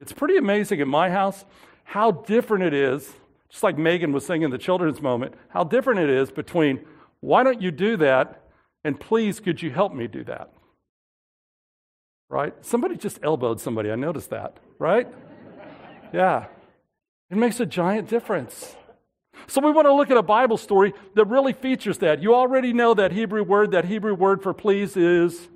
It's 0.00 0.14
pretty 0.14 0.38
amazing 0.38 0.80
in 0.80 0.88
my 0.88 1.10
house 1.10 1.44
how 1.84 2.12
different 2.12 2.64
it 2.64 2.72
is 2.72 3.12
just 3.50 3.62
like 3.62 3.76
Megan 3.76 4.12
was 4.14 4.24
saying 4.24 4.40
in 4.40 4.50
the 4.50 4.56
children's 4.56 5.02
moment, 5.02 5.34
how 5.50 5.64
different 5.64 6.00
it 6.00 6.08
is 6.08 6.30
between, 6.30 6.80
why 7.20 7.42
don't 7.42 7.60
you 7.60 7.72
do 7.72 7.98
that? 7.98 8.42
And 8.84 8.98
please, 8.98 9.38
could 9.38 9.60
you 9.60 9.70
help 9.70 9.92
me 9.92 10.06
do 10.06 10.24
that? 10.24 10.50
Right? 12.30 12.54
Somebody 12.64 12.96
just 12.96 13.18
elbowed 13.22 13.60
somebody. 13.60 13.90
I 13.90 13.96
noticed 13.96 14.30
that, 14.30 14.58
right? 14.78 15.06
yeah. 16.12 16.46
It 17.28 17.36
makes 17.36 17.60
a 17.60 17.66
giant 17.66 18.08
difference. 18.08 18.76
So 19.48 19.60
we 19.60 19.72
want 19.72 19.86
to 19.86 19.92
look 19.92 20.10
at 20.10 20.16
a 20.16 20.22
Bible 20.22 20.56
story 20.56 20.94
that 21.16 21.24
really 21.26 21.52
features 21.52 21.98
that. 21.98 22.22
You 22.22 22.34
already 22.34 22.72
know 22.72 22.94
that 22.94 23.10
Hebrew 23.10 23.42
word. 23.42 23.72
That 23.72 23.84
Hebrew 23.84 24.14
word 24.14 24.42
for 24.42 24.54
please 24.54 24.96
is 24.96 25.48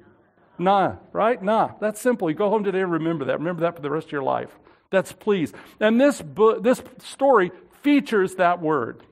nah, 0.59 0.97
right? 1.13 1.41
Nah. 1.41 1.73
That's 1.81 2.01
simple. 2.01 2.29
You 2.29 2.37
go 2.37 2.51
home 2.51 2.65
today 2.65 2.81
and 2.81 2.91
remember 2.91 3.27
that. 3.27 3.39
Remember 3.39 3.63
that 3.63 3.77
for 3.77 3.83
the 3.83 3.91
rest 3.91 4.09
of 4.09 4.13
your 4.13 4.23
life. 4.23 4.51
That's 4.91 5.13
please. 5.13 5.53
And 5.79 6.01
this, 6.01 6.23
book, 6.23 6.63
this 6.63 6.83
story 6.99 7.53
features 7.83 8.35
that 8.37 8.61
word. 8.61 9.03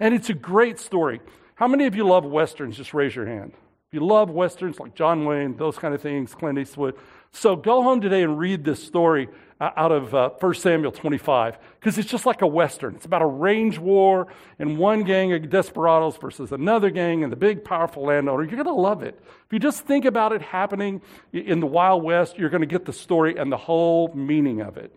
And 0.00 0.14
it's 0.14 0.30
a 0.30 0.34
great 0.34 0.80
story. 0.80 1.20
How 1.54 1.68
many 1.68 1.86
of 1.86 1.94
you 1.94 2.04
love 2.04 2.24
Westerns? 2.24 2.76
Just 2.76 2.94
raise 2.94 3.14
your 3.14 3.26
hand. 3.26 3.52
If 3.88 3.94
you 3.94 4.06
love 4.06 4.28
Westerns 4.28 4.78
like 4.78 4.94
John 4.94 5.24
Wayne, 5.24 5.56
those 5.56 5.78
kind 5.78 5.94
of 5.94 6.02
things, 6.02 6.34
Clint 6.34 6.58
Eastwood. 6.58 6.94
So 7.30 7.56
go 7.56 7.82
home 7.82 8.02
today 8.02 8.22
and 8.22 8.38
read 8.38 8.62
this 8.62 8.84
story 8.84 9.30
uh, 9.58 9.70
out 9.78 9.92
of 9.92 10.14
uh, 10.14 10.28
1 10.40 10.54
Samuel 10.56 10.92
25 10.92 11.56
because 11.80 11.96
it's 11.96 12.10
just 12.10 12.26
like 12.26 12.42
a 12.42 12.46
Western. 12.46 12.96
It's 12.96 13.06
about 13.06 13.22
a 13.22 13.26
range 13.26 13.78
war 13.78 14.26
and 14.58 14.76
one 14.76 15.04
gang 15.04 15.32
of 15.32 15.48
desperados 15.48 16.18
versus 16.18 16.52
another 16.52 16.90
gang 16.90 17.24
and 17.24 17.32
the 17.32 17.36
big, 17.36 17.64
powerful 17.64 18.04
landowner. 18.04 18.42
You're 18.42 18.62
going 18.62 18.64
to 18.64 18.72
love 18.74 19.02
it. 19.02 19.18
If 19.46 19.52
you 19.54 19.58
just 19.58 19.86
think 19.86 20.04
about 20.04 20.32
it 20.32 20.42
happening 20.42 21.00
in 21.32 21.60
the 21.60 21.66
Wild 21.66 22.02
West, 22.02 22.36
you're 22.36 22.50
going 22.50 22.60
to 22.60 22.66
get 22.66 22.84
the 22.84 22.92
story 22.92 23.38
and 23.38 23.50
the 23.50 23.56
whole 23.56 24.12
meaning 24.12 24.60
of 24.60 24.76
it. 24.76 24.94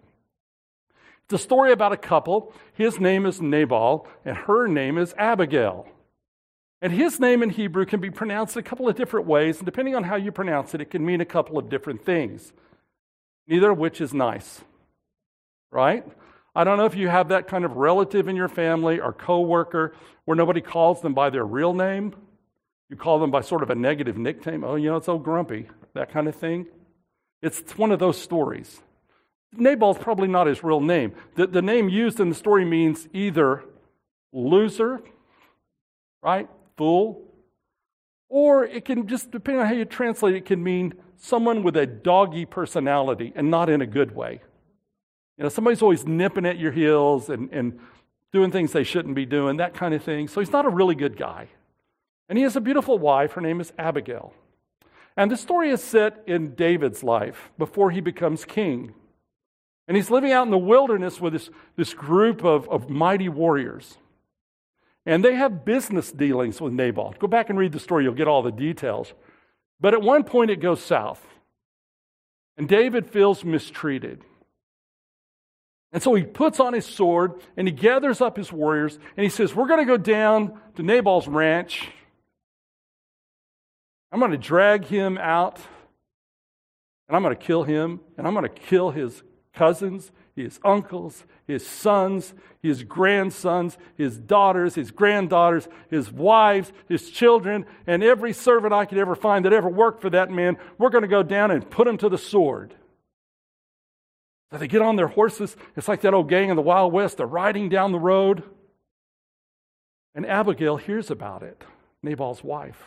It's 1.24 1.34
a 1.34 1.38
story 1.38 1.72
about 1.72 1.94
a 1.94 1.98
couple. 1.98 2.54
His 2.74 3.00
name 3.00 3.26
is 3.26 3.40
Nabal, 3.40 4.06
and 4.26 4.36
her 4.36 4.68
name 4.68 4.98
is 4.98 5.14
Abigail. 5.18 5.88
And 6.82 6.92
his 6.92 7.20
name 7.20 7.44
in 7.44 7.52
Hebrew 7.52 7.86
can 7.86 8.00
be 8.00 8.10
pronounced 8.10 8.58
a 8.58 8.64
couple 8.64 8.90
of 8.90 8.96
different 8.96 9.28
ways, 9.28 9.58
and 9.58 9.66
depending 9.66 9.96
on 9.96 10.04
how 10.04 10.16
you 10.16 10.32
pronounce 10.32 10.74
it, 10.74 10.82
it 10.82 10.90
can 10.90 11.06
mean 11.06 11.22
a 11.22 11.26
couple 11.26 11.58
of 11.58 11.70
different 11.70 12.04
things. 12.04 12.54
Neither 13.48 13.72
of 13.72 13.78
which 13.78 14.02
is 14.02 14.14
nice, 14.14 14.62
right? 15.72 16.06
I 16.56 16.64
don't 16.64 16.78
know 16.78 16.86
if 16.86 16.96
you 16.96 17.08
have 17.08 17.30
that 17.30 17.48
kind 17.48 17.66
of 17.66 17.78
relative 17.78 18.28
in 18.28 18.36
your 18.36 18.48
family 18.48 19.00
or 19.00 19.14
coworker 19.14 19.94
where 20.26 20.36
nobody 20.36 20.62
calls 20.62 21.02
them 21.02 21.14
by 21.14 21.30
their 21.30 21.46
real 21.46 21.74
name. 21.74 22.16
You 22.90 22.98
call 22.98 23.20
them 23.20 23.32
by 23.32 23.42
sort 23.42 23.64
of 23.64 23.70
a 23.70 23.76
negative 23.76 24.18
nickname. 24.18 24.64
Oh, 24.64 24.76
you 24.76 24.90
know, 24.90 24.98
it's 24.98 25.06
so 25.06 25.18
grumpy, 25.18 25.70
that 25.94 26.12
kind 26.12 26.28
of 26.28 26.36
thing. 26.36 26.66
It's 27.42 27.78
one 27.78 27.92
of 27.92 28.00
those 28.00 28.20
stories. 28.20 28.82
Nabal's 29.54 29.98
probably 29.98 30.28
not 30.28 30.48
his 30.48 30.64
real 30.64 30.82
name. 30.82 31.14
The, 31.36 31.48
the 31.48 31.62
name 31.62 31.90
used 31.90 32.20
in 32.20 32.30
the 32.30 32.36
story 32.36 32.66
means 32.66 33.08
either 33.14 33.64
loser, 34.34 35.02
right? 36.24 36.50
Fool. 36.82 37.22
Or 38.28 38.66
it 38.66 38.86
can 38.86 39.08
just, 39.08 39.30
depending 39.30 39.62
on 39.62 39.68
how 39.68 39.76
you 39.76 39.86
translate 39.86 40.34
it, 40.34 40.48
can 40.48 40.64
mean 40.64 40.96
someone 41.16 41.62
with 41.62 41.78
a 41.78 41.86
doggy 41.86 42.48
personality 42.48 43.32
and 43.36 43.52
not 43.52 43.70
in 43.70 43.82
a 43.82 43.86
good 43.86 44.16
way. 44.16 44.42
You 45.38 45.44
know, 45.44 45.50
somebody's 45.50 45.84
always 45.84 46.08
nipping 46.08 46.48
at 46.48 46.58
your 46.58 46.72
heels 46.72 47.30
and, 47.30 47.52
and 47.52 47.80
doing 48.34 48.50
things 48.50 48.72
they 48.72 48.84
shouldn't 48.84 49.14
be 49.14 49.28
doing, 49.28 49.58
that 49.58 49.76
kind 49.76 49.94
of 49.94 50.02
thing. 50.02 50.28
So 50.28 50.40
he's 50.42 50.52
not 50.52 50.66
a 50.66 50.70
really 50.70 50.96
good 50.96 51.18
guy. 51.18 51.50
And 52.28 52.36
he 52.36 52.44
has 52.46 52.56
a 52.56 52.62
beautiful 52.62 52.98
wife. 52.98 53.34
Her 53.34 53.42
name 53.42 53.62
is 53.62 53.72
Abigail. 53.78 54.34
And 55.16 55.30
the 55.30 55.38
story 55.38 55.70
is 55.70 55.84
set 55.84 56.24
in 56.26 56.56
David's 56.56 57.04
life 57.04 57.52
before 57.60 57.92
he 57.92 58.02
becomes 58.02 58.44
king. 58.44 58.96
And 59.88 59.96
he's 59.96 60.10
living 60.10 60.32
out 60.32 60.48
in 60.48 60.52
the 60.52 60.58
wilderness 60.58 61.22
with 61.22 61.34
this, 61.34 61.52
this 61.76 61.94
group 61.94 62.44
of, 62.44 62.68
of 62.70 62.90
mighty 62.90 63.30
warriors. 63.30 64.00
And 65.06 65.26
they 65.26 65.36
have 65.36 65.66
business 65.66 66.12
dealings 66.12 66.62
with 66.62 66.74
Naboth. 66.74 67.18
Go 67.20 67.28
back 67.28 67.50
and 67.50 67.58
read 67.58 67.72
the 67.72 67.80
story, 67.80 68.04
you'll 68.04 68.14
get 68.14 68.28
all 68.28 68.44
the 68.44 68.52
details. 68.52 69.14
But 69.80 69.94
at 69.94 70.02
one 70.02 70.24
point, 70.24 70.52
it 70.52 70.62
goes 70.62 70.82
south. 70.82 71.26
And 72.58 72.70
David 72.70 73.08
feels 73.08 73.44
mistreated. 73.44 74.24
And 75.92 76.02
so 76.02 76.14
he 76.14 76.24
puts 76.24 76.60
on 76.60 76.74
his 76.74 76.86
sword 76.86 77.42
and 77.58 77.68
he 77.68 77.74
gathers 77.74 78.22
up 78.22 78.38
his 78.38 78.52
warriors 78.52 78.98
and 79.18 79.24
he 79.24 79.30
says, 79.30 79.54
We're 79.54 79.68
going 79.68 79.80
to 79.80 79.86
go 79.86 79.98
down 79.98 80.58
to 80.76 80.84
Nabal's 80.84 81.28
ranch. 81.28 81.90
I'm 84.12 84.20
going 84.20 84.32
to 84.32 84.38
drag 84.38 84.86
him 84.86 85.18
out 85.18 85.60
and 87.08 87.16
I'm 87.16 87.24
going 87.24 87.36
to 87.36 87.44
kill 87.44 87.64
him 87.64 88.00
and 88.18 88.26
I'm 88.26 88.34
going 88.34 88.48
to 88.48 88.50
kill 88.50 88.92
his 88.92 89.22
cousins, 89.54 90.12
his 90.44 90.60
uncles, 90.64 91.26
his 91.48 91.66
sons, 91.66 92.34
his 92.62 92.84
grandsons, 92.84 93.78
his 93.98 94.18
daughters, 94.18 94.76
his 94.76 94.92
granddaughters, 94.92 95.68
his 95.90 96.12
wives, 96.12 96.72
his 96.88 97.10
children, 97.10 97.66
and 97.88 98.04
every 98.04 98.34
servant 98.34 98.74
I 98.74 98.86
could 98.86 98.98
ever 98.98 99.16
find 99.16 99.46
that 99.46 99.54
ever 99.54 99.70
worked 99.70 100.02
for 100.02 100.10
that 100.12 100.30
man. 100.30 100.58
We're 100.78 100.90
going 100.90 101.04
to 101.04 101.08
go 101.08 101.24
down 101.24 101.52
and 101.52 101.70
put 101.70 101.88
him 101.88 101.98
to 101.98 102.10
the 102.10 102.18
sword. 102.18 102.74
So 104.52 104.58
they 104.58 104.68
get 104.68 104.82
on 104.82 104.96
their 104.98 105.08
horses. 105.08 105.56
It's 105.76 105.88
like 105.88 106.02
that 106.02 106.14
old 106.14 106.30
gang 106.30 106.50
in 106.50 106.56
the 106.56 106.62
Wild 106.62 106.92
West. 106.92 107.18
They're 107.18 107.26
riding 107.26 107.70
down 107.70 107.92
the 107.92 108.00
road. 108.00 108.44
And 110.14 110.26
Abigail 110.26 110.78
hears 110.78 111.10
about 111.10 111.42
it, 111.42 111.64
Nabal's 112.04 112.44
wife. 112.44 112.84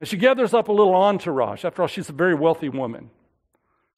And 0.00 0.08
she 0.08 0.16
gathers 0.16 0.52
up 0.52 0.68
a 0.68 0.72
little 0.72 0.94
entourage. 0.94 1.64
After 1.64 1.82
all, 1.82 1.88
she's 1.88 2.08
a 2.08 2.12
very 2.12 2.34
wealthy 2.34 2.68
woman. 2.68 3.10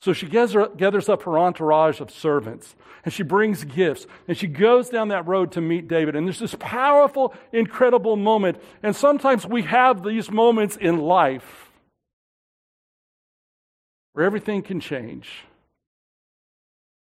So 0.01 0.13
she 0.13 0.27
gathers 0.27 1.09
up 1.09 1.23
her 1.23 1.39
entourage 1.39 2.01
of 2.01 2.11
servants 2.11 2.77
and 3.05 3.13
she 3.13 3.23
brings 3.23 3.65
gifts 3.65 4.07
and 4.29 4.37
she 4.37 4.47
goes 4.47 4.91
down 4.91 5.09
that 5.09 5.27
road 5.27 5.53
to 5.53 5.63
meet 5.63 5.89
David. 5.89 6.15
And 6.15 6.27
there's 6.27 6.41
this 6.41 6.57
powerful, 6.59 7.35
incredible 7.53 8.17
moment. 8.17 8.61
And 8.83 8.95
sometimes 8.95 9.47
we 9.47 9.63
have 9.63 10.05
these 10.05 10.31
moments 10.31 10.77
in 10.77 10.99
life 10.99 11.71
where 14.13 14.27
everything 14.27 14.63
can 14.63 14.79
change 14.79 15.45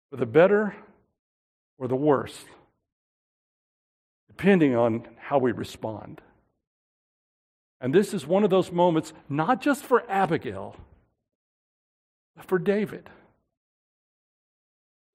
for 0.10 0.18
the 0.18 0.25
better 0.25 0.75
or 1.77 1.89
the 1.89 1.96
worse, 1.96 2.46
depending 4.27 4.75
on 4.75 5.06
how 5.20 5.38
we 5.38 5.51
respond. 5.51 6.22
And 7.82 7.94
this 7.94 8.13
is 8.13 8.25
one 8.25 8.46
of 8.46 8.50
those 8.50 8.72
moments, 8.72 9.12
not 9.27 9.62
just 9.62 9.84
for 9.84 10.10
Abigail 10.10 10.77
for 12.44 12.60
David. 12.60 13.10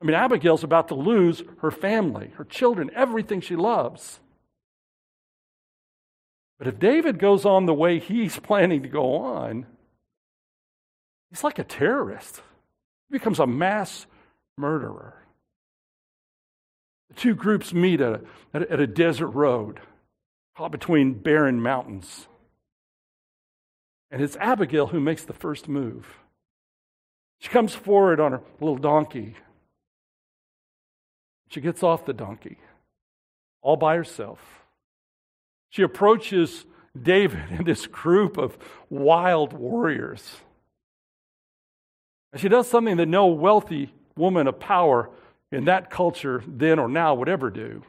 I 0.01 0.07
mean, 0.07 0.15
Abigail's 0.15 0.65
about 0.65 0.89
to 0.89 0.95
lose 0.95 1.43
her 1.61 1.71
family, 1.71 2.33
her 2.37 2.45
children, 2.45 2.91
everything 2.95 3.41
she 3.41 3.57
loves. 3.57 4.21
But 6.59 6.69
if 6.69 6.79
David 6.79 7.19
goes 7.19 7.45
on 7.45 7.67
the 7.67 7.75
way 7.75 7.99
he's 7.99 8.39
planning 8.43 8.83
to 8.83 8.89
go 8.89 9.17
on, 9.17 9.67
he's 11.29 11.45
like 11.45 11.59
a 11.59 11.65
terrorist. 11.65 12.37
He 13.09 13.19
becomes 13.19 13.39
a 13.39 13.47
mass 13.47 14.07
murderer. 14.57 15.15
The 17.09 17.15
two 17.15 17.35
groups 17.35 17.75
meet 17.75 18.01
at 18.01 18.23
a, 18.55 18.73
at 18.73 18.81
a 18.81 18.87
desert 18.87 19.29
road 19.29 19.81
caught 20.57 20.73
between 20.73 21.15
barren 21.15 21.61
mountains. 21.61 22.27
And 24.11 24.23
it's 24.23 24.37
Abigail 24.37 24.89
who 24.89 25.01
makes 25.01 25.25
the 25.25 25.33
first 25.33 25.69
move. 25.69 26.19
She 27.41 27.49
comes 27.49 27.75
forward 27.75 28.21
on 28.21 28.33
her 28.33 28.41
little 28.61 28.77
donkey. 28.77 29.35
She 31.49 31.61
gets 31.61 31.83
off 31.83 32.05
the 32.05 32.13
donkey 32.13 32.59
all 33.63 33.77
by 33.77 33.97
herself. 33.97 34.41
She 35.71 35.83
approaches 35.83 36.65
David 37.01 37.45
and 37.51 37.67
this 37.67 37.87
group 37.87 38.37
of 38.37 38.59
wild 38.89 39.53
warriors. 39.53 40.37
And 42.33 42.41
she 42.41 42.49
does 42.49 42.69
something 42.69 42.97
that 42.97 43.07
no 43.07 43.27
wealthy 43.27 43.93
woman 44.17 44.47
of 44.47 44.61
power 44.61 45.11
in 45.51 45.65
that 45.65 45.91
culture, 45.91 46.43
then 46.47 46.79
or 46.79 46.89
now, 46.89 47.15
would 47.15 47.29
ever 47.29 47.51
do. 47.51 47.83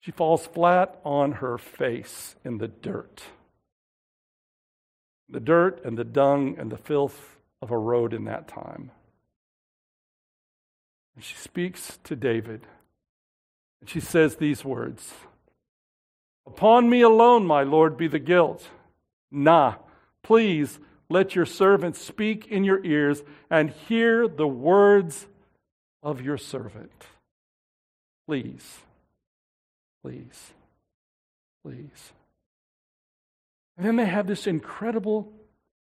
She 0.00 0.12
falls 0.12 0.46
flat 0.46 1.00
on 1.04 1.32
her 1.32 1.58
face 1.58 2.36
in 2.44 2.58
the 2.58 2.68
dirt. 2.68 3.24
The 5.28 5.40
dirt 5.40 5.84
and 5.84 5.98
the 5.98 6.04
dung 6.04 6.56
and 6.58 6.70
the 6.70 6.76
filth 6.76 7.35
of 7.62 7.70
a 7.70 7.78
road 7.78 8.12
in 8.12 8.24
that 8.24 8.48
time. 8.48 8.90
And 11.14 11.24
she 11.24 11.36
speaks 11.36 11.98
to 12.04 12.14
David. 12.14 12.66
And 13.80 13.88
she 13.88 14.00
says 14.00 14.36
these 14.36 14.64
words 14.64 15.12
Upon 16.46 16.88
me 16.88 17.00
alone, 17.00 17.44
my 17.44 17.62
Lord, 17.62 17.96
be 17.96 18.06
the 18.06 18.18
guilt. 18.18 18.68
Nah, 19.30 19.74
please 20.22 20.78
let 21.08 21.34
your 21.34 21.46
servant 21.46 21.96
speak 21.96 22.46
in 22.46 22.64
your 22.64 22.84
ears 22.84 23.22
and 23.50 23.70
hear 23.70 24.28
the 24.28 24.46
words 24.46 25.26
of 26.02 26.20
your 26.20 26.38
servant. 26.38 27.06
Please, 28.26 28.78
please, 30.02 30.52
please. 31.64 32.12
And 33.76 33.86
then 33.86 33.96
they 33.96 34.06
have 34.06 34.26
this 34.26 34.46
incredible 34.46 35.32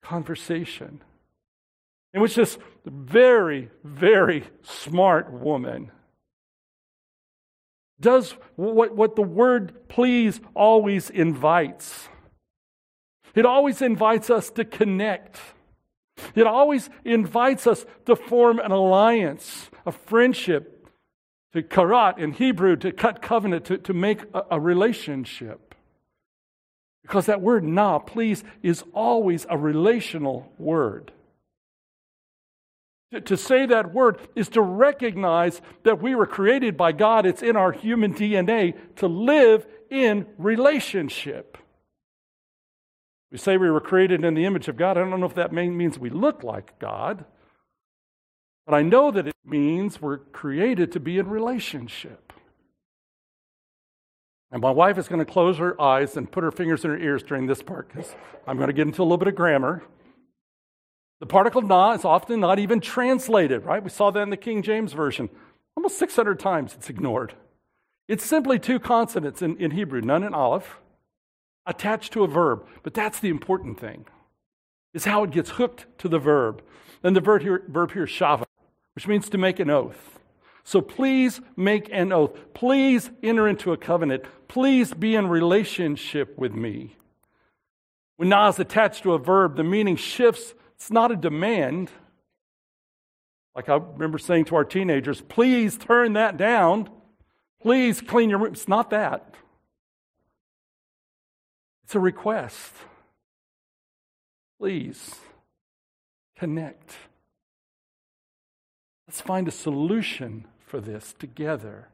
conversation 0.02 1.00
in 2.14 2.20
which 2.20 2.34
this 2.34 2.58
very, 2.84 3.70
very 3.84 4.44
smart 4.62 5.32
woman 5.32 5.90
does 8.00 8.32
what, 8.56 8.94
what 8.94 9.16
the 9.16 9.22
word 9.22 9.88
please 9.88 10.40
always 10.54 11.08
invites. 11.08 12.08
It 13.34 13.46
always 13.46 13.80
invites 13.80 14.28
us 14.28 14.50
to 14.50 14.64
connect. 14.64 15.38
It 16.34 16.46
always 16.46 16.90
invites 17.04 17.66
us 17.66 17.86
to 18.06 18.16
form 18.16 18.58
an 18.58 18.72
alliance, 18.72 19.70
a 19.86 19.92
friendship, 19.92 20.86
to 21.54 21.62
karat 21.62 22.18
in 22.18 22.32
Hebrew, 22.32 22.76
to 22.76 22.92
cut 22.92 23.22
covenant, 23.22 23.66
to, 23.66 23.78
to 23.78 23.94
make 23.94 24.22
a, 24.34 24.42
a 24.52 24.60
relationship. 24.60 25.74
Because 27.02 27.26
that 27.26 27.40
word 27.40 27.64
na, 27.64 27.98
please, 27.98 28.44
is 28.62 28.84
always 28.92 29.46
a 29.48 29.56
relational 29.56 30.52
word. 30.58 31.12
To 33.12 33.36
say 33.36 33.66
that 33.66 33.92
word 33.92 34.18
is 34.34 34.48
to 34.50 34.62
recognize 34.62 35.60
that 35.82 36.00
we 36.00 36.14
were 36.14 36.26
created 36.26 36.76
by 36.76 36.92
God. 36.92 37.26
It's 37.26 37.42
in 37.42 37.56
our 37.56 37.70
human 37.70 38.14
DNA 38.14 38.74
to 38.96 39.06
live 39.06 39.66
in 39.90 40.26
relationship. 40.38 41.58
We 43.30 43.38
say 43.38 43.56
we 43.56 43.70
were 43.70 43.80
created 43.80 44.24
in 44.24 44.34
the 44.34 44.44
image 44.44 44.68
of 44.68 44.76
God. 44.76 44.96
I 44.96 45.00
don't 45.00 45.20
know 45.20 45.26
if 45.26 45.34
that 45.34 45.52
means 45.52 45.98
we 45.98 46.10
look 46.10 46.42
like 46.42 46.78
God, 46.78 47.24
but 48.66 48.74
I 48.74 48.82
know 48.82 49.10
that 49.10 49.26
it 49.26 49.36
means 49.44 50.00
we're 50.00 50.18
created 50.18 50.92
to 50.92 51.00
be 51.00 51.18
in 51.18 51.28
relationship. 51.28 52.32
And 54.50 54.60
my 54.60 54.70
wife 54.70 54.98
is 54.98 55.08
going 55.08 55.24
to 55.24 55.30
close 55.30 55.56
her 55.56 55.80
eyes 55.80 56.16
and 56.16 56.30
put 56.30 56.44
her 56.44 56.50
fingers 56.50 56.84
in 56.84 56.90
her 56.90 56.98
ears 56.98 57.22
during 57.22 57.46
this 57.46 57.62
part 57.62 57.88
because 57.88 58.14
I'm 58.46 58.58
going 58.58 58.68
to 58.68 58.74
get 58.74 58.86
into 58.86 59.00
a 59.00 59.04
little 59.04 59.16
bit 59.16 59.28
of 59.28 59.34
grammar. 59.34 59.82
The 61.22 61.26
particle 61.26 61.62
na 61.62 61.92
is 61.92 62.04
often 62.04 62.40
not 62.40 62.58
even 62.58 62.80
translated, 62.80 63.64
right? 63.64 63.80
We 63.80 63.90
saw 63.90 64.10
that 64.10 64.22
in 64.22 64.30
the 64.30 64.36
King 64.36 64.60
James 64.60 64.92
Version. 64.92 65.30
Almost 65.76 65.96
600 66.00 66.40
times 66.40 66.74
it's 66.74 66.90
ignored. 66.90 67.34
It's 68.08 68.24
simply 68.24 68.58
two 68.58 68.80
consonants 68.80 69.40
in, 69.40 69.56
in 69.58 69.70
Hebrew, 69.70 70.00
nun 70.00 70.24
and 70.24 70.34
aleph, 70.34 70.78
attached 71.64 72.12
to 72.14 72.24
a 72.24 72.26
verb. 72.26 72.66
But 72.82 72.94
that's 72.94 73.20
the 73.20 73.28
important 73.28 73.78
thing, 73.78 74.06
is 74.94 75.04
how 75.04 75.22
it 75.22 75.30
gets 75.30 75.50
hooked 75.50 75.86
to 75.98 76.08
the 76.08 76.18
verb. 76.18 76.60
Then 77.02 77.14
the 77.14 77.20
verb 77.20 77.42
here, 77.42 77.62
verb 77.68 77.92
here 77.92 78.06
shava, 78.06 78.42
which 78.96 79.06
means 79.06 79.28
to 79.28 79.38
make 79.38 79.60
an 79.60 79.70
oath. 79.70 80.18
So 80.64 80.80
please 80.80 81.40
make 81.56 81.88
an 81.92 82.10
oath. 82.10 82.36
Please 82.52 83.12
enter 83.22 83.46
into 83.46 83.72
a 83.72 83.76
covenant. 83.76 84.24
Please 84.48 84.92
be 84.92 85.14
in 85.14 85.28
relationship 85.28 86.36
with 86.36 86.52
me. 86.52 86.96
When 88.16 88.30
na 88.30 88.48
is 88.48 88.58
attached 88.58 89.04
to 89.04 89.12
a 89.12 89.20
verb, 89.20 89.54
the 89.54 89.62
meaning 89.62 89.94
shifts 89.94 90.54
it's 90.82 90.90
not 90.90 91.12
a 91.12 91.16
demand. 91.16 91.92
Like 93.54 93.68
I 93.68 93.76
remember 93.76 94.18
saying 94.18 94.46
to 94.46 94.56
our 94.56 94.64
teenagers, 94.64 95.20
please 95.20 95.78
turn 95.78 96.14
that 96.14 96.36
down. 96.36 96.90
Please 97.60 98.00
clean 98.00 98.30
your 98.30 98.40
room. 98.40 98.52
It's 98.52 98.66
not 98.66 98.90
that. 98.90 99.32
It's 101.84 101.94
a 101.94 102.00
request. 102.00 102.72
Please 104.58 105.14
connect. 106.36 106.94
Let's 109.06 109.20
find 109.20 109.46
a 109.46 109.52
solution 109.52 110.46
for 110.66 110.80
this 110.80 111.14
together. 111.16 111.90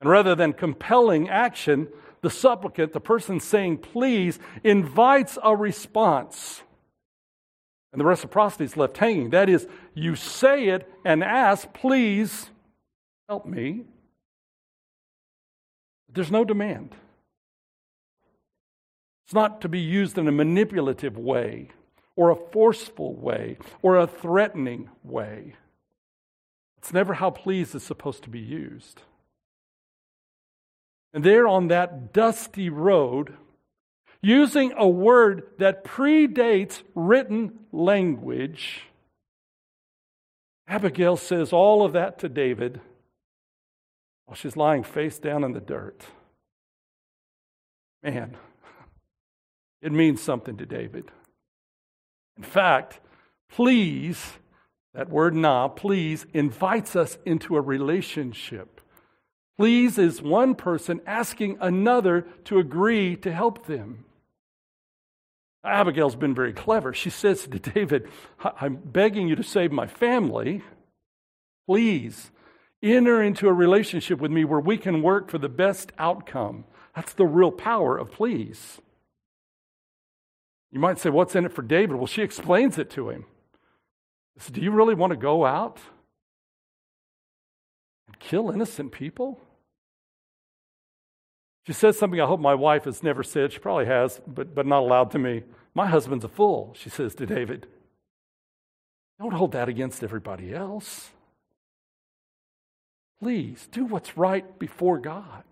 And 0.00 0.08
rather 0.08 0.36
than 0.36 0.52
compelling 0.52 1.28
action, 1.28 1.88
the 2.20 2.30
supplicant, 2.30 2.92
the 2.92 3.00
person 3.00 3.40
saying 3.40 3.78
please, 3.78 4.38
invites 4.62 5.38
a 5.42 5.56
response. 5.56 6.62
And 7.94 8.00
the 8.00 8.06
reciprocity 8.06 8.64
is 8.64 8.76
left 8.76 8.96
hanging. 8.98 9.30
That 9.30 9.48
is, 9.48 9.68
you 9.94 10.16
say 10.16 10.66
it 10.66 10.90
and 11.04 11.22
ask, 11.22 11.72
please 11.72 12.50
help 13.28 13.46
me. 13.46 13.84
There's 16.12 16.32
no 16.32 16.44
demand. 16.44 16.96
It's 19.24 19.32
not 19.32 19.60
to 19.60 19.68
be 19.68 19.78
used 19.78 20.18
in 20.18 20.26
a 20.26 20.32
manipulative 20.32 21.16
way 21.16 21.68
or 22.16 22.30
a 22.30 22.50
forceful 22.50 23.14
way 23.14 23.58
or 23.80 23.96
a 23.96 24.08
threatening 24.08 24.90
way. 25.04 25.54
It's 26.78 26.92
never 26.92 27.14
how 27.14 27.30
please 27.30 27.76
is 27.76 27.84
supposed 27.84 28.24
to 28.24 28.28
be 28.28 28.40
used. 28.40 29.02
And 31.12 31.22
there 31.22 31.46
on 31.46 31.68
that 31.68 32.12
dusty 32.12 32.70
road, 32.70 33.36
using 34.24 34.72
a 34.76 34.88
word 34.88 35.42
that 35.58 35.84
predates 35.84 36.82
written 36.94 37.52
language. 37.72 38.82
Abigail 40.66 41.16
says 41.16 41.52
all 41.52 41.84
of 41.84 41.92
that 41.92 42.18
to 42.20 42.28
David 42.28 42.80
while 44.24 44.34
she's 44.34 44.56
lying 44.56 44.82
face 44.82 45.18
down 45.18 45.44
in 45.44 45.52
the 45.52 45.60
dirt. 45.60 46.06
Man, 48.02 48.36
it 49.82 49.92
means 49.92 50.22
something 50.22 50.56
to 50.56 50.66
David. 50.66 51.10
In 52.38 52.42
fact, 52.42 53.00
please, 53.50 54.32
that 54.94 55.10
word 55.10 55.34
na, 55.34 55.68
please, 55.68 56.24
invites 56.32 56.96
us 56.96 57.18
into 57.26 57.56
a 57.56 57.60
relationship. 57.60 58.80
Please 59.58 59.98
is 59.98 60.22
one 60.22 60.54
person 60.54 61.00
asking 61.06 61.58
another 61.60 62.22
to 62.44 62.58
agree 62.58 63.16
to 63.16 63.30
help 63.30 63.66
them. 63.66 64.04
Abigail's 65.64 66.16
been 66.16 66.34
very 66.34 66.52
clever. 66.52 66.92
She 66.92 67.10
says 67.10 67.46
to 67.46 67.58
David, 67.58 68.08
I'm 68.42 68.76
begging 68.76 69.28
you 69.28 69.36
to 69.36 69.42
save 69.42 69.72
my 69.72 69.86
family. 69.86 70.62
Please 71.66 72.30
enter 72.82 73.22
into 73.22 73.48
a 73.48 73.52
relationship 73.52 74.20
with 74.20 74.30
me 74.30 74.44
where 74.44 74.60
we 74.60 74.76
can 74.76 75.02
work 75.02 75.30
for 75.30 75.38
the 75.38 75.48
best 75.48 75.92
outcome. 75.98 76.64
That's 76.94 77.14
the 77.14 77.26
real 77.26 77.50
power 77.50 77.96
of 77.96 78.12
please. 78.12 78.80
You 80.70 80.80
might 80.80 80.98
say, 80.98 81.08
What's 81.08 81.34
in 81.34 81.44
it 81.44 81.52
for 81.52 81.62
David? 81.62 81.96
Well, 81.96 82.06
she 82.06 82.22
explains 82.22 82.78
it 82.78 82.90
to 82.90 83.08
him. 83.08 83.24
Do 84.50 84.60
you 84.60 84.72
really 84.72 84.94
want 84.94 85.12
to 85.12 85.16
go 85.16 85.46
out 85.46 85.78
and 88.08 88.18
kill 88.18 88.50
innocent 88.50 88.92
people? 88.92 89.40
She 91.66 91.72
says 91.72 91.98
something 91.98 92.20
I 92.20 92.26
hope 92.26 92.40
my 92.40 92.54
wife 92.54 92.84
has 92.84 93.02
never 93.02 93.22
said. 93.22 93.52
She 93.52 93.58
probably 93.58 93.86
has, 93.86 94.20
but, 94.26 94.54
but 94.54 94.66
not 94.66 94.80
aloud 94.80 95.10
to 95.12 95.18
me. 95.18 95.42
My 95.74 95.86
husband's 95.86 96.24
a 96.24 96.28
fool, 96.28 96.74
she 96.78 96.90
says 96.90 97.14
to 97.16 97.26
David. 97.26 97.66
Don't 99.18 99.32
hold 99.32 99.52
that 99.52 99.68
against 99.68 100.02
everybody 100.02 100.54
else. 100.54 101.10
Please 103.20 103.68
do 103.72 103.84
what's 103.84 104.16
right 104.16 104.58
before 104.58 104.98
God. 104.98 105.44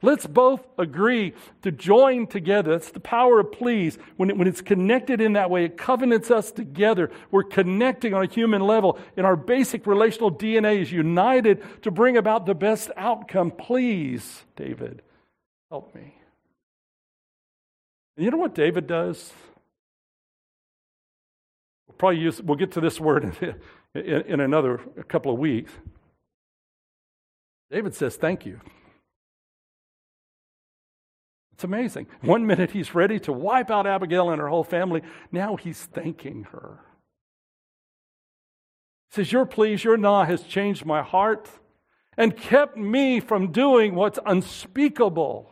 Let's 0.00 0.26
both 0.26 0.64
agree 0.78 1.34
to 1.62 1.72
join 1.72 2.28
together. 2.28 2.72
That's 2.72 2.90
the 2.92 3.00
power 3.00 3.40
of 3.40 3.50
please. 3.50 3.98
When, 4.16 4.30
it, 4.30 4.36
when 4.36 4.46
it's 4.46 4.60
connected 4.60 5.20
in 5.20 5.32
that 5.32 5.50
way, 5.50 5.64
it 5.64 5.76
covenants 5.76 6.30
us 6.30 6.52
together. 6.52 7.10
We're 7.32 7.42
connecting 7.42 8.14
on 8.14 8.22
a 8.22 8.28
human 8.28 8.62
level, 8.62 8.98
and 9.16 9.26
our 9.26 9.34
basic 9.34 9.86
relational 9.86 10.30
DNA 10.30 10.80
is 10.80 10.92
united 10.92 11.82
to 11.82 11.90
bring 11.90 12.16
about 12.16 12.46
the 12.46 12.54
best 12.54 12.90
outcome. 12.96 13.50
Please, 13.50 14.44
David, 14.54 15.02
help 15.70 15.94
me. 15.94 16.14
And 18.16 18.24
you 18.24 18.30
know 18.30 18.36
what 18.36 18.54
David 18.54 18.86
does? 18.86 19.32
We'll 21.86 21.96
probably 21.96 22.20
use, 22.20 22.40
we'll 22.42 22.56
get 22.56 22.72
to 22.72 22.80
this 22.80 22.98
word 23.00 23.24
in, 23.24 23.54
in, 23.94 24.22
in 24.22 24.40
another 24.40 24.78
couple 25.08 25.32
of 25.32 25.38
weeks. 25.38 25.72
David 27.70 27.94
says, 27.94 28.16
Thank 28.16 28.46
you. 28.46 28.60
It's 31.52 31.64
amazing. 31.64 32.06
One 32.20 32.46
minute 32.46 32.70
he's 32.70 32.94
ready 32.94 33.18
to 33.20 33.32
wipe 33.32 33.70
out 33.70 33.86
Abigail 33.86 34.30
and 34.30 34.40
her 34.40 34.48
whole 34.48 34.64
family. 34.64 35.02
Now 35.32 35.56
he's 35.56 35.84
thanking 35.86 36.44
her. 36.52 36.78
He 39.10 39.16
says, 39.16 39.32
Your 39.32 39.44
pleas, 39.44 39.82
your 39.84 39.96
nah 39.96 40.24
has 40.24 40.44
changed 40.44 40.84
my 40.84 41.02
heart 41.02 41.50
and 42.16 42.36
kept 42.36 42.76
me 42.76 43.20
from 43.20 43.52
doing 43.52 43.94
what's 43.94 44.18
unspeakable. 44.24 45.50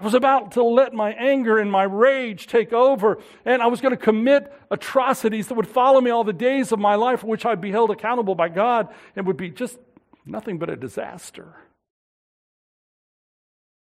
I 0.00 0.04
was 0.04 0.14
about 0.14 0.52
to 0.52 0.62
let 0.62 0.94
my 0.94 1.12
anger 1.12 1.58
and 1.58 1.72
my 1.72 1.82
rage 1.82 2.46
take 2.46 2.72
over, 2.72 3.18
and 3.44 3.60
I 3.60 3.66
was 3.66 3.80
going 3.80 3.96
to 3.96 4.02
commit 4.02 4.52
atrocities 4.70 5.48
that 5.48 5.54
would 5.54 5.66
follow 5.66 6.00
me 6.00 6.10
all 6.10 6.22
the 6.22 6.32
days 6.32 6.70
of 6.70 6.78
my 6.78 6.94
life, 6.94 7.20
for 7.20 7.26
which 7.26 7.44
I'd 7.44 7.60
be 7.60 7.72
held 7.72 7.90
accountable 7.90 8.36
by 8.36 8.48
God 8.48 8.88
and 9.16 9.26
would 9.26 9.36
be 9.36 9.50
just 9.50 9.78
nothing 10.24 10.58
but 10.58 10.70
a 10.70 10.76
disaster 10.76 11.56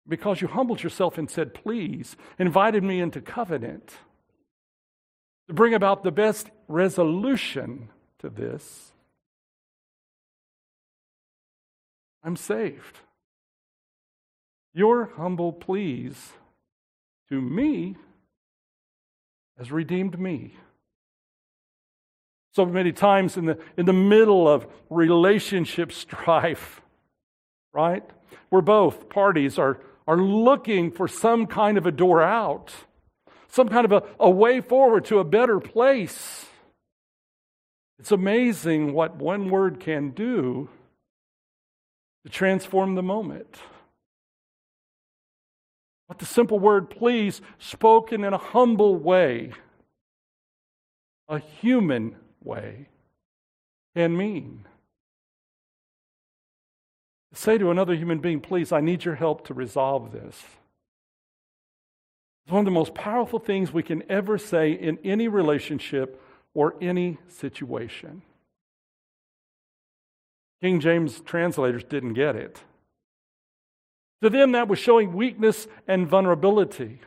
because 0.07 0.41
you 0.41 0.47
humbled 0.47 0.83
yourself 0.83 1.17
and 1.17 1.29
said, 1.29 1.53
Please, 1.53 2.15
invited 2.37 2.83
me 2.83 2.99
into 2.99 3.21
covenant 3.21 3.97
to 5.47 5.53
bring 5.53 5.73
about 5.73 6.03
the 6.03 6.11
best 6.11 6.49
resolution 6.67 7.89
to 8.19 8.29
this. 8.29 8.91
I'm 12.23 12.35
saved. 12.35 12.99
Your 14.75 15.09
humble 15.17 15.51
pleas 15.51 16.33
to 17.29 17.41
me 17.41 17.95
has 19.57 19.71
redeemed 19.71 20.19
me. 20.19 20.53
So 22.53 22.65
many 22.65 22.91
times 22.91 23.37
in 23.37 23.45
the, 23.45 23.57
in 23.75 23.87
the 23.87 23.93
middle 23.93 24.47
of 24.47 24.67
relationship 24.91 25.91
strife, 25.91 26.81
right? 27.73 28.03
Where 28.49 28.61
both 28.61 29.09
parties 29.09 29.57
are 29.57 29.79
are 30.07 30.17
looking 30.17 30.91
for 30.91 31.07
some 31.07 31.47
kind 31.47 31.77
of 31.77 31.85
a 31.85 31.91
door 31.91 32.21
out, 32.21 32.73
some 33.47 33.69
kind 33.69 33.85
of 33.85 33.91
a, 33.91 34.03
a 34.19 34.29
way 34.29 34.61
forward 34.61 35.05
to 35.05 35.19
a 35.19 35.23
better 35.23 35.59
place. 35.59 36.45
It's 37.99 38.11
amazing 38.11 38.93
what 38.93 39.15
one 39.15 39.49
word 39.49 39.79
can 39.79 40.11
do 40.11 40.69
to 42.23 42.29
transform 42.29 42.95
the 42.95 43.03
moment. 43.03 43.57
What 46.07 46.19
the 46.19 46.25
simple 46.25 46.59
word 46.59 46.89
please, 46.89 47.41
spoken 47.57 48.23
in 48.23 48.33
a 48.33 48.37
humble 48.37 48.95
way, 48.95 49.51
a 51.27 51.39
human 51.39 52.15
way, 52.43 52.89
can 53.95 54.15
mean 54.15 54.65
say 57.37 57.57
to 57.57 57.71
another 57.71 57.95
human 57.95 58.19
being, 58.19 58.39
please, 58.39 58.71
I 58.71 58.81
need 58.81 59.05
your 59.05 59.15
help 59.15 59.45
to 59.47 59.53
resolve 59.53 60.11
this. 60.11 60.43
It's 62.45 62.51
one 62.51 62.59
of 62.59 62.65
the 62.65 62.71
most 62.71 62.93
powerful 62.93 63.39
things 63.39 63.73
we 63.73 63.83
can 63.83 64.03
ever 64.09 64.37
say 64.37 64.71
in 64.71 64.99
any 65.03 65.27
relationship 65.27 66.21
or 66.53 66.75
any 66.81 67.17
situation. 67.27 68.21
King 70.61 70.79
James 70.79 71.19
translators 71.21 71.83
didn't 71.83 72.13
get 72.13 72.35
it. 72.35 72.61
To 74.25 74.29
them, 74.31 74.53
that 74.53 74.67
was 74.67 74.79
showing 74.79 75.13
weakness 75.13 75.67
and 75.87 76.07
vulnerability. 76.07 76.99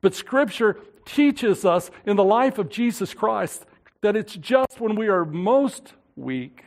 But 0.00 0.14
Scripture 0.14 0.78
teaches 1.04 1.66
us 1.66 1.90
in 2.06 2.16
the 2.16 2.24
life 2.24 2.56
of 2.56 2.70
Jesus 2.70 3.12
Christ 3.12 3.66
that 4.00 4.16
it's 4.16 4.34
just 4.34 4.80
when 4.80 4.94
we 4.94 5.08
are 5.08 5.26
most 5.26 5.92
weak 6.16 6.64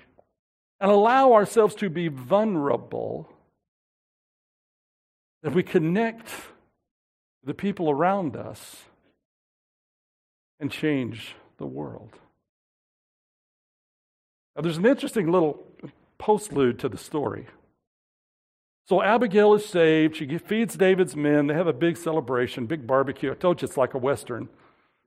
and 0.80 0.92
allow 0.92 1.34
ourselves 1.34 1.74
to 1.78 1.90
be 1.90 2.10
vulnerable, 2.10 3.28
that 5.42 5.56
we 5.56 5.64
connect 5.64 6.30
the 7.44 7.56
people 7.56 7.90
around 7.90 8.36
us 8.36 8.84
and 10.60 10.70
change 10.70 11.34
the 11.58 11.66
world. 11.66 12.12
Now, 14.56 14.62
there's 14.62 14.78
an 14.78 14.86
interesting 14.86 15.32
little 15.32 15.66
postlude 16.20 16.78
to 16.78 16.88
the 16.88 17.00
story. 17.00 17.48
So 18.88 19.02
Abigail 19.02 19.56
is 19.56 19.66
saved. 19.66 20.16
She 20.16 20.38
feeds 20.38 20.78
David's 20.78 21.16
men. 21.16 21.48
They 21.48 21.56
have 21.56 21.68
a 21.68 21.74
big 21.74 21.98
celebration, 21.98 22.68
big 22.68 22.86
barbecue. 22.86 23.32
I 23.32 23.36
told 23.36 23.62
you 23.62 23.68
it's 23.68 23.78
like 23.78 23.96
a 23.96 23.98
Western. 23.98 24.48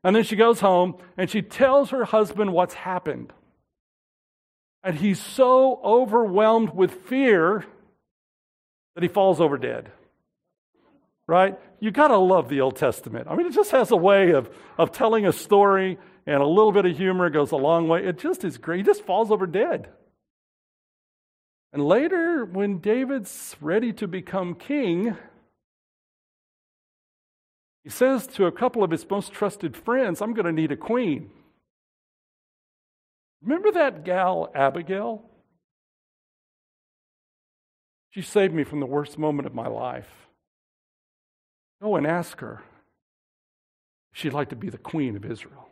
And 0.02 0.16
then 0.16 0.24
she 0.24 0.36
goes 0.36 0.60
home 0.60 0.96
and 1.16 1.30
she 1.30 1.42
tells 1.42 1.90
her 1.90 2.04
husband 2.04 2.52
what's 2.52 2.74
happened. 2.74 3.32
And 4.82 4.96
he's 4.96 5.20
so 5.20 5.80
overwhelmed 5.84 6.70
with 6.74 6.92
fear 6.92 7.66
that 8.94 9.02
he 9.02 9.08
falls 9.08 9.40
over 9.40 9.56
dead. 9.56 9.92
Right? 11.28 11.58
You 11.78 11.90
got 11.90 12.08
to 12.08 12.16
love 12.16 12.48
the 12.48 12.62
Old 12.62 12.76
Testament. 12.76 13.28
I 13.28 13.36
mean, 13.36 13.46
it 13.46 13.52
just 13.52 13.70
has 13.70 13.90
a 13.90 13.96
way 13.96 14.32
of, 14.32 14.50
of 14.76 14.92
telling 14.92 15.26
a 15.26 15.32
story, 15.32 15.98
and 16.26 16.42
a 16.42 16.46
little 16.46 16.72
bit 16.72 16.86
of 16.86 16.96
humor 16.96 17.28
goes 17.30 17.52
a 17.52 17.56
long 17.56 17.86
way. 17.86 18.04
It 18.04 18.18
just 18.18 18.44
is 18.44 18.56
great. 18.56 18.78
He 18.78 18.82
just 18.82 19.04
falls 19.04 19.30
over 19.30 19.46
dead. 19.46 19.88
And 21.72 21.84
later, 21.84 22.44
when 22.44 22.78
David's 22.78 23.56
ready 23.60 23.92
to 23.94 24.08
become 24.08 24.54
king, 24.54 25.16
he 27.84 27.90
says 27.90 28.26
to 28.28 28.46
a 28.46 28.52
couple 28.52 28.82
of 28.82 28.90
his 28.90 29.08
most 29.08 29.32
trusted 29.32 29.76
friends, 29.76 30.22
I'm 30.22 30.34
going 30.34 30.46
to 30.46 30.52
need 30.52 30.72
a 30.72 30.76
queen. 30.76 31.30
Remember 33.42 33.70
that 33.72 34.04
gal, 34.04 34.50
Abigail? 34.54 35.22
She 38.10 38.22
saved 38.22 38.54
me 38.54 38.64
from 38.64 38.80
the 38.80 38.86
worst 38.86 39.18
moment 39.18 39.46
of 39.46 39.54
my 39.54 39.68
life. 39.68 40.08
Go 41.80 41.96
and 41.96 42.06
ask 42.06 42.40
her 42.40 42.62
if 44.12 44.18
she'd 44.18 44.32
like 44.32 44.48
to 44.48 44.56
be 44.56 44.70
the 44.70 44.78
queen 44.78 45.16
of 45.16 45.24
Israel. 45.24 45.68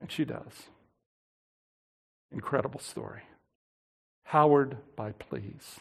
And 0.00 0.10
she 0.10 0.24
does. 0.24 0.68
Incredible 2.32 2.80
story. 2.80 3.22
Powered 4.32 4.78
by 4.96 5.12
please. 5.12 5.78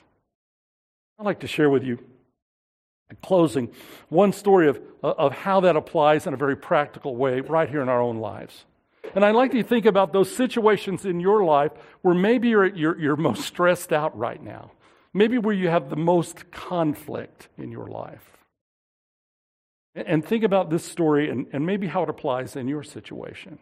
I'd 1.18 1.26
like 1.26 1.40
to 1.40 1.48
share 1.48 1.70
with 1.70 1.86
you, 1.86 2.00
in 3.10 3.16
closing, 3.22 3.70
one 4.10 4.34
story 4.34 4.68
of, 4.68 4.78
of 5.02 5.32
how 5.32 5.62
that 5.62 5.78
applies 5.78 6.28
in 6.28 6.34
a 6.34 6.38
very 6.38 6.58
practical 6.58 7.16
way 7.16 7.40
right 7.40 7.70
here 7.70 7.82
in 7.82 7.88
our 7.88 8.02
own 8.02 8.18
lives. 8.18 8.66
And 9.16 9.24
I'd 9.24 9.36
like 9.36 9.54
you 9.54 9.64
to 9.64 9.70
think 9.70 9.86
about 9.86 10.12
those 10.12 10.36
situations 10.36 11.06
in 11.06 11.22
your 11.22 11.46
life 11.46 11.72
where 12.02 12.14
maybe 12.14 12.50
you're, 12.50 12.66
you're, 12.66 13.00
you're 13.00 13.16
most 13.16 13.46
stressed 13.46 13.94
out 13.94 14.18
right 14.18 14.44
now. 14.44 14.72
Maybe 15.14 15.38
where 15.38 15.56
you 15.56 15.70
have 15.70 15.90
the 15.90 15.96
most 15.96 16.52
conflict 16.52 17.48
in 17.58 17.72
your 17.72 17.88
life. 17.88 18.38
And 19.96 20.26
think 20.26 20.44
about 20.44 20.70
this 20.70 20.84
story 20.84 21.30
and, 21.30 21.48
and 21.54 21.66
maybe 21.66 21.88
how 21.88 22.04
it 22.04 22.10
applies 22.10 22.58
in 22.58 22.68
your 22.68 22.84
situation. 22.84 23.60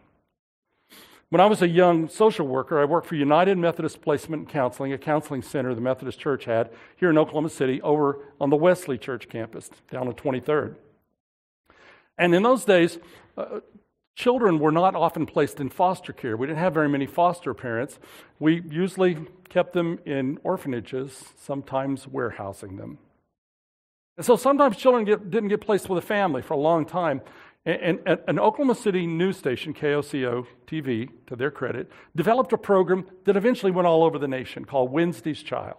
When 1.30 1.40
I 1.40 1.46
was 1.46 1.62
a 1.62 1.68
young 1.68 2.08
social 2.08 2.44
worker, 2.44 2.80
I 2.80 2.84
worked 2.84 3.06
for 3.06 3.14
United 3.14 3.56
Methodist 3.56 4.02
Placement 4.02 4.40
and 4.40 4.48
Counseling, 4.48 4.92
a 4.92 4.98
counseling 4.98 5.42
center 5.42 5.72
the 5.76 5.80
Methodist 5.80 6.18
Church 6.18 6.44
had 6.44 6.70
here 6.96 7.08
in 7.08 7.16
Oklahoma 7.16 7.50
City 7.50 7.80
over 7.82 8.18
on 8.40 8.50
the 8.50 8.56
Wesley 8.56 8.98
Church 8.98 9.28
campus 9.28 9.70
down 9.92 10.08
on 10.08 10.14
23rd. 10.14 10.74
And 12.18 12.34
in 12.34 12.42
those 12.42 12.64
days, 12.64 12.98
uh, 13.38 13.60
children 14.16 14.58
were 14.58 14.72
not 14.72 14.96
often 14.96 15.24
placed 15.24 15.60
in 15.60 15.68
foster 15.68 16.12
care. 16.12 16.36
We 16.36 16.48
didn't 16.48 16.58
have 16.58 16.74
very 16.74 16.88
many 16.88 17.06
foster 17.06 17.54
parents. 17.54 18.00
We 18.40 18.62
usually 18.68 19.18
kept 19.48 19.72
them 19.72 20.00
in 20.04 20.40
orphanages, 20.42 21.26
sometimes 21.36 22.08
warehousing 22.08 22.76
them. 22.76 22.98
And 24.16 24.26
so 24.26 24.34
sometimes 24.36 24.76
children 24.76 25.04
get, 25.04 25.30
didn't 25.30 25.48
get 25.48 25.60
placed 25.60 25.88
with 25.88 26.02
a 26.02 26.06
family 26.06 26.42
for 26.42 26.54
a 26.54 26.58
long 26.58 26.84
time. 26.84 27.22
And, 27.66 28.00
an 28.06 28.38
Oklahoma 28.38 28.74
City 28.74 29.06
news 29.06 29.36
station, 29.36 29.74
KOCO 29.74 30.46
TV, 30.66 31.10
to 31.26 31.36
their 31.36 31.50
credit, 31.50 31.90
developed 32.16 32.52
a 32.54 32.58
program 32.58 33.06
that 33.24 33.36
eventually 33.36 33.70
went 33.70 33.86
all 33.86 34.02
over 34.02 34.18
the 34.18 34.28
nation 34.28 34.64
called 34.64 34.90
Wednesday's 34.90 35.42
Child. 35.42 35.76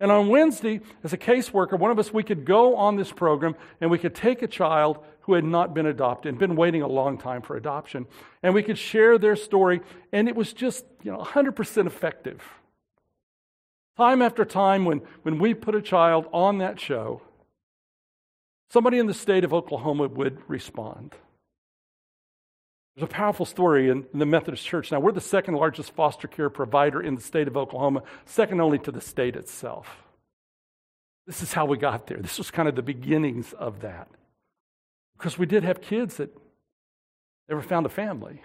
And 0.00 0.10
on 0.10 0.28
Wednesday, 0.28 0.80
as 1.02 1.12
a 1.12 1.18
caseworker, 1.18 1.78
one 1.78 1.90
of 1.90 1.98
us, 1.98 2.12
we 2.12 2.22
could 2.22 2.44
go 2.44 2.76
on 2.76 2.96
this 2.96 3.10
program 3.10 3.54
and 3.80 3.90
we 3.90 3.98
could 3.98 4.14
take 4.14 4.42
a 4.42 4.46
child 4.46 4.98
who 5.22 5.34
had 5.34 5.44
not 5.44 5.74
been 5.74 5.86
adopted 5.86 6.30
and 6.30 6.38
been 6.38 6.56
waiting 6.56 6.80
a 6.80 6.86
long 6.86 7.18
time 7.18 7.42
for 7.42 7.54
adoption, 7.56 8.06
and 8.42 8.54
we 8.54 8.62
could 8.62 8.78
share 8.78 9.18
their 9.18 9.36
story, 9.36 9.82
and 10.10 10.26
it 10.26 10.34
was 10.34 10.54
just, 10.54 10.86
you 11.02 11.12
know, 11.12 11.18
100% 11.18 11.86
effective. 11.86 12.42
Time 13.98 14.22
after 14.22 14.46
time, 14.46 14.86
when, 14.86 15.02
when 15.24 15.38
we 15.38 15.52
put 15.52 15.74
a 15.74 15.82
child 15.82 16.26
on 16.32 16.58
that 16.58 16.80
show, 16.80 17.20
somebody 18.70 18.98
in 18.98 19.06
the 19.06 19.14
state 19.14 19.44
of 19.44 19.54
Oklahoma 19.54 20.08
would 20.08 20.38
respond. 20.48 21.14
There's 22.94 23.08
a 23.10 23.14
powerful 23.14 23.46
story 23.46 23.90
in 23.90 24.06
the 24.12 24.26
Methodist 24.26 24.66
Church. 24.66 24.90
Now, 24.90 24.98
we're 24.98 25.12
the 25.12 25.20
second 25.20 25.54
largest 25.54 25.92
foster 25.92 26.26
care 26.26 26.50
provider 26.50 27.00
in 27.00 27.14
the 27.14 27.22
state 27.22 27.46
of 27.46 27.56
Oklahoma, 27.56 28.02
second 28.24 28.60
only 28.60 28.78
to 28.80 28.90
the 28.90 29.00
state 29.00 29.36
itself. 29.36 30.04
This 31.24 31.42
is 31.42 31.52
how 31.52 31.66
we 31.66 31.76
got 31.76 32.06
there. 32.08 32.16
This 32.16 32.38
was 32.38 32.50
kind 32.50 32.68
of 32.68 32.74
the 32.74 32.82
beginnings 32.82 33.52
of 33.52 33.82
that. 33.82 34.08
Because 35.16 35.38
we 35.38 35.46
did 35.46 35.62
have 35.62 35.80
kids 35.80 36.16
that 36.16 36.36
never 37.48 37.62
found 37.62 37.86
a 37.86 37.90
family. 37.90 38.42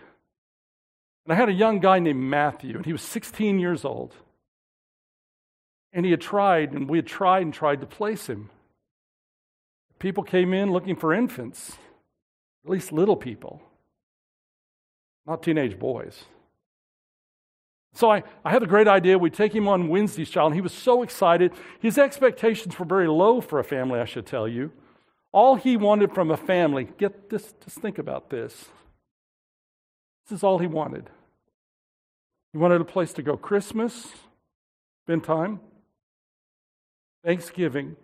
And 1.26 1.34
I 1.34 1.36
had 1.36 1.50
a 1.50 1.54
young 1.54 1.80
guy 1.80 2.00
named 2.00 2.22
Matthew, 2.22 2.76
and 2.76 2.86
he 2.86 2.92
was 2.92 3.02
16 3.02 3.58
years 3.58 3.86
old. 3.86 4.14
And 5.94 6.06
he 6.06 6.12
had 6.12 6.22
tried, 6.22 6.74
and 6.74 6.90
we 6.90 6.98
had 7.00 7.08
tried 7.08 7.44
and 7.44 7.54
tried 7.54 7.82
to 7.82 7.88
place 7.88 8.28
him. 8.28 8.50
People 10.04 10.26
came 10.26 10.54
in 10.54 10.74
looking 10.74 10.98
for 10.98 11.14
infants, 11.14 11.78
at 12.66 12.70
least 12.70 12.92
little 12.92 13.16
people, 13.16 13.62
not 15.26 15.42
teenage 15.42 15.80
boys. 15.80 16.26
So 17.94 18.12
I, 18.12 18.24
I 18.44 18.52
had 18.52 18.62
a 18.64 18.68
great 18.68 18.90
idea. 18.90 19.18
We'd 19.18 19.34
take 19.34 19.56
him 19.56 19.66
on 19.66 19.88
Wednesday's 19.88 20.30
child, 20.30 20.48
and 20.48 20.56
he 20.56 20.62
was 20.62 20.74
so 20.74 21.04
excited. 21.04 21.54
His 21.80 21.98
expectations 21.98 22.78
were 22.78 22.84
very 22.86 23.08
low 23.08 23.40
for 23.40 23.60
a 23.60 23.64
family, 23.64 24.02
I 24.02 24.04
should 24.04 24.26
tell 24.26 24.46
you. 24.46 24.74
All 25.32 25.56
he 25.56 25.78
wanted 25.78 26.14
from 26.14 26.32
a 26.32 26.38
family, 26.38 26.90
get 26.98 27.30
this, 27.30 27.54
just 27.64 27.78
think 27.78 27.98
about 27.98 28.30
this. 28.30 28.66
This 30.26 30.40
is 30.40 30.44
all 30.44 30.60
he 30.60 30.68
wanted. 30.68 31.10
He 32.52 32.58
wanted 32.58 32.82
a 32.82 32.86
place 32.86 33.14
to 33.14 33.24
go 33.24 33.38
Christmas, 33.38 34.12
spend 35.06 35.24
time, 35.24 35.62
Thanksgiving, 37.24 37.96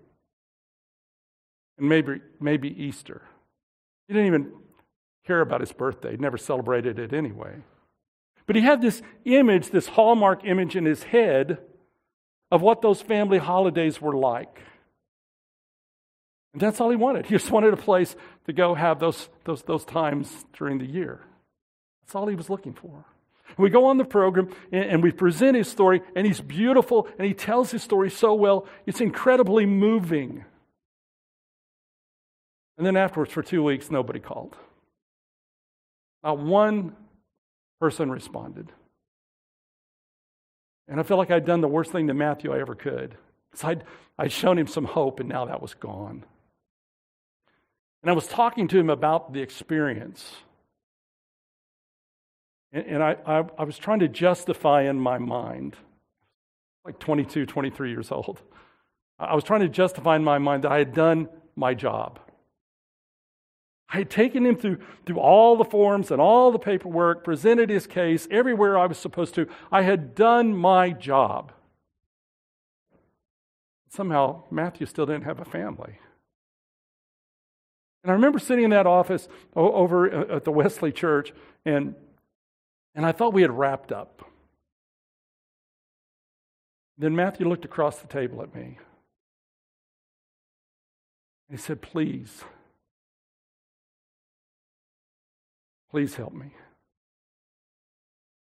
and 1.80 1.90
maybe, 1.90 2.22
maybe 2.40 2.70
Easter. 2.84 3.22
He 4.08 4.14
didn't 4.14 4.28
even 4.28 4.52
care 5.26 5.42
about 5.42 5.62
his 5.62 5.72
birthday, 5.72 6.12
he 6.12 6.18
never 6.18 6.38
celebrated 6.38 7.00
it 7.00 7.14
anyway. 7.14 7.56
But 8.48 8.56
he 8.56 8.64
had 8.64 8.82
this 8.82 9.02
image, 9.26 9.70
this 9.70 9.88
hallmark 9.88 10.44
image 10.44 10.76
in 10.76 10.86
his 10.86 11.04
head 11.04 11.60
of 12.52 12.62
what 12.62 12.82
those 12.82 13.00
family 13.00 13.38
holidays 13.38 14.02
were 14.02 14.16
like. 14.16 14.60
And 16.54 16.62
that's 16.62 16.82
all 16.82 16.90
he 16.90 16.96
wanted. 16.96 17.28
He 17.28 17.36
just 17.36 17.52
wanted 17.52 17.74
a 17.74 17.78
place 17.78 18.16
to 18.48 18.54
go 18.54 18.74
have 18.74 19.00
those, 19.00 19.30
those, 19.46 19.62
those 19.62 19.86
times 19.86 20.46
during 20.54 20.80
the 20.80 20.86
year. 20.86 21.22
That's 22.02 22.16
all 22.16 22.28
he 22.28 22.36
was 22.36 22.50
looking 22.50 22.74
for. 22.74 23.06
We 23.58 23.70
go 23.70 23.86
on 23.86 23.98
the 23.98 24.06
program 24.06 24.50
and, 24.72 24.84
and 24.86 25.04
we 25.04 25.12
present 25.12 25.56
his 25.56 25.68
story, 25.68 26.02
and 26.16 26.26
he's 26.26 26.42
beautiful 26.42 27.08
and 27.18 27.28
he 27.28 27.34
tells 27.34 27.72
his 27.72 27.84
story 27.84 28.10
so 28.10 28.34
well. 28.34 28.68
It's 28.88 29.02
incredibly 29.02 29.66
moving. 29.66 30.46
And 32.80 32.86
then 32.86 32.96
afterwards, 32.96 33.34
for 33.34 33.44
two 33.44 33.62
weeks, 33.62 33.92
nobody 33.92 34.22
called. 34.22 34.56
Not 36.24 36.40
one 36.40 36.96
person 37.82 38.10
responded. 38.10 38.72
And 40.88 40.98
I 40.98 41.04
felt 41.04 41.18
like 41.18 41.30
I'd 41.30 41.46
done 41.46 41.60
the 41.60 41.68
worst 41.68 41.92
thing 41.92 42.08
to 42.08 42.14
Matthew 42.14 42.54
I 42.54 42.62
ever 42.62 42.76
could. 42.76 43.18
Because 43.52 43.66
I'd, 43.66 43.84
I'd 44.18 44.32
shown 44.32 44.58
him 44.58 44.66
some 44.66 44.86
hope, 44.86 45.20
and 45.20 45.28
now 45.28 45.44
that 45.48 45.62
was 45.62 45.74
gone. 45.74 46.24
And 48.02 48.10
I 48.10 48.14
was 48.14 48.28
talking 48.28 48.70
to 48.70 48.80
him 48.80 48.90
about 48.90 49.34
the 49.34 49.42
experience. 49.42 50.38
And, 52.72 52.86
and 52.86 53.04
I, 53.04 53.18
I, 53.26 53.44
I 53.58 53.64
was 53.66 53.78
trying 53.78 54.00
to 54.00 54.08
justify 54.08 54.84
in 54.84 54.98
my 54.98 55.18
mind, 55.18 55.76
like 56.86 56.98
22, 56.98 57.46
23 57.46 57.92
years 57.92 58.10
old, 58.10 58.42
I 59.20 59.36
was 59.36 59.44
trying 59.44 59.62
to 59.62 59.68
justify 59.68 60.16
in 60.16 60.24
my 60.24 60.38
mind 60.38 60.64
that 60.64 60.72
I 60.72 60.78
had 60.78 60.94
done 60.94 61.28
my 61.58 61.74
job. 61.74 62.22
I 63.92 63.98
had 63.98 64.10
taken 64.10 64.46
him 64.46 64.56
through, 64.56 64.78
through 65.06 65.20
all 65.20 65.58
the 65.58 65.66
forms 65.66 66.12
and 66.12 66.22
all 66.22 66.52
the 66.52 66.60
paperwork, 66.60 67.24
presented 67.24 67.70
his 67.70 67.88
case 67.88 68.28
everywhere 68.30 68.78
I 68.78 68.86
was 68.86 69.00
supposed 69.00 69.34
to. 69.36 69.48
I 69.72 69.82
had 69.82 70.14
done 70.14 70.56
my 70.56 70.92
job. 70.92 71.52
Somehow, 73.90 74.44
Matthew 74.52 74.86
still 74.86 75.08
didn't 75.08 75.24
have 75.24 75.40
a 75.40 75.46
family. 75.46 75.98
And 78.04 78.12
I 78.12 78.14
remember 78.14 78.38
sitting 78.38 78.64
in 78.64 78.70
that 78.70 78.86
office 78.86 79.28
over 79.56 80.32
uh, 80.32 80.36
at 80.36 80.46
the 80.46 80.52
Wesley 80.52 80.92
Church, 80.92 81.34
and, 81.66 81.96
and 82.94 83.06
I 83.06 83.12
thought 83.12 83.34
we 83.34 83.42
had 83.42 83.52
wrapped 83.52 83.92
up. 83.92 84.24
Then 87.00 87.16
Matthew 87.16 87.48
looked 87.48 87.66
across 87.66 87.98
the 88.00 88.08
table 88.08 88.44
at 88.44 88.54
me. 88.54 88.78
And 91.50 91.58
he 91.58 91.58
said, 91.58 91.82
Please. 91.82 92.44
Please 95.92 96.16
help 96.16 96.34
me. 96.34 96.52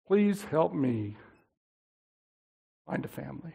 Please 0.08 0.44
help 0.46 0.74
me 0.74 1.16
find 2.86 3.06
a 3.06 3.08
family. 3.08 3.54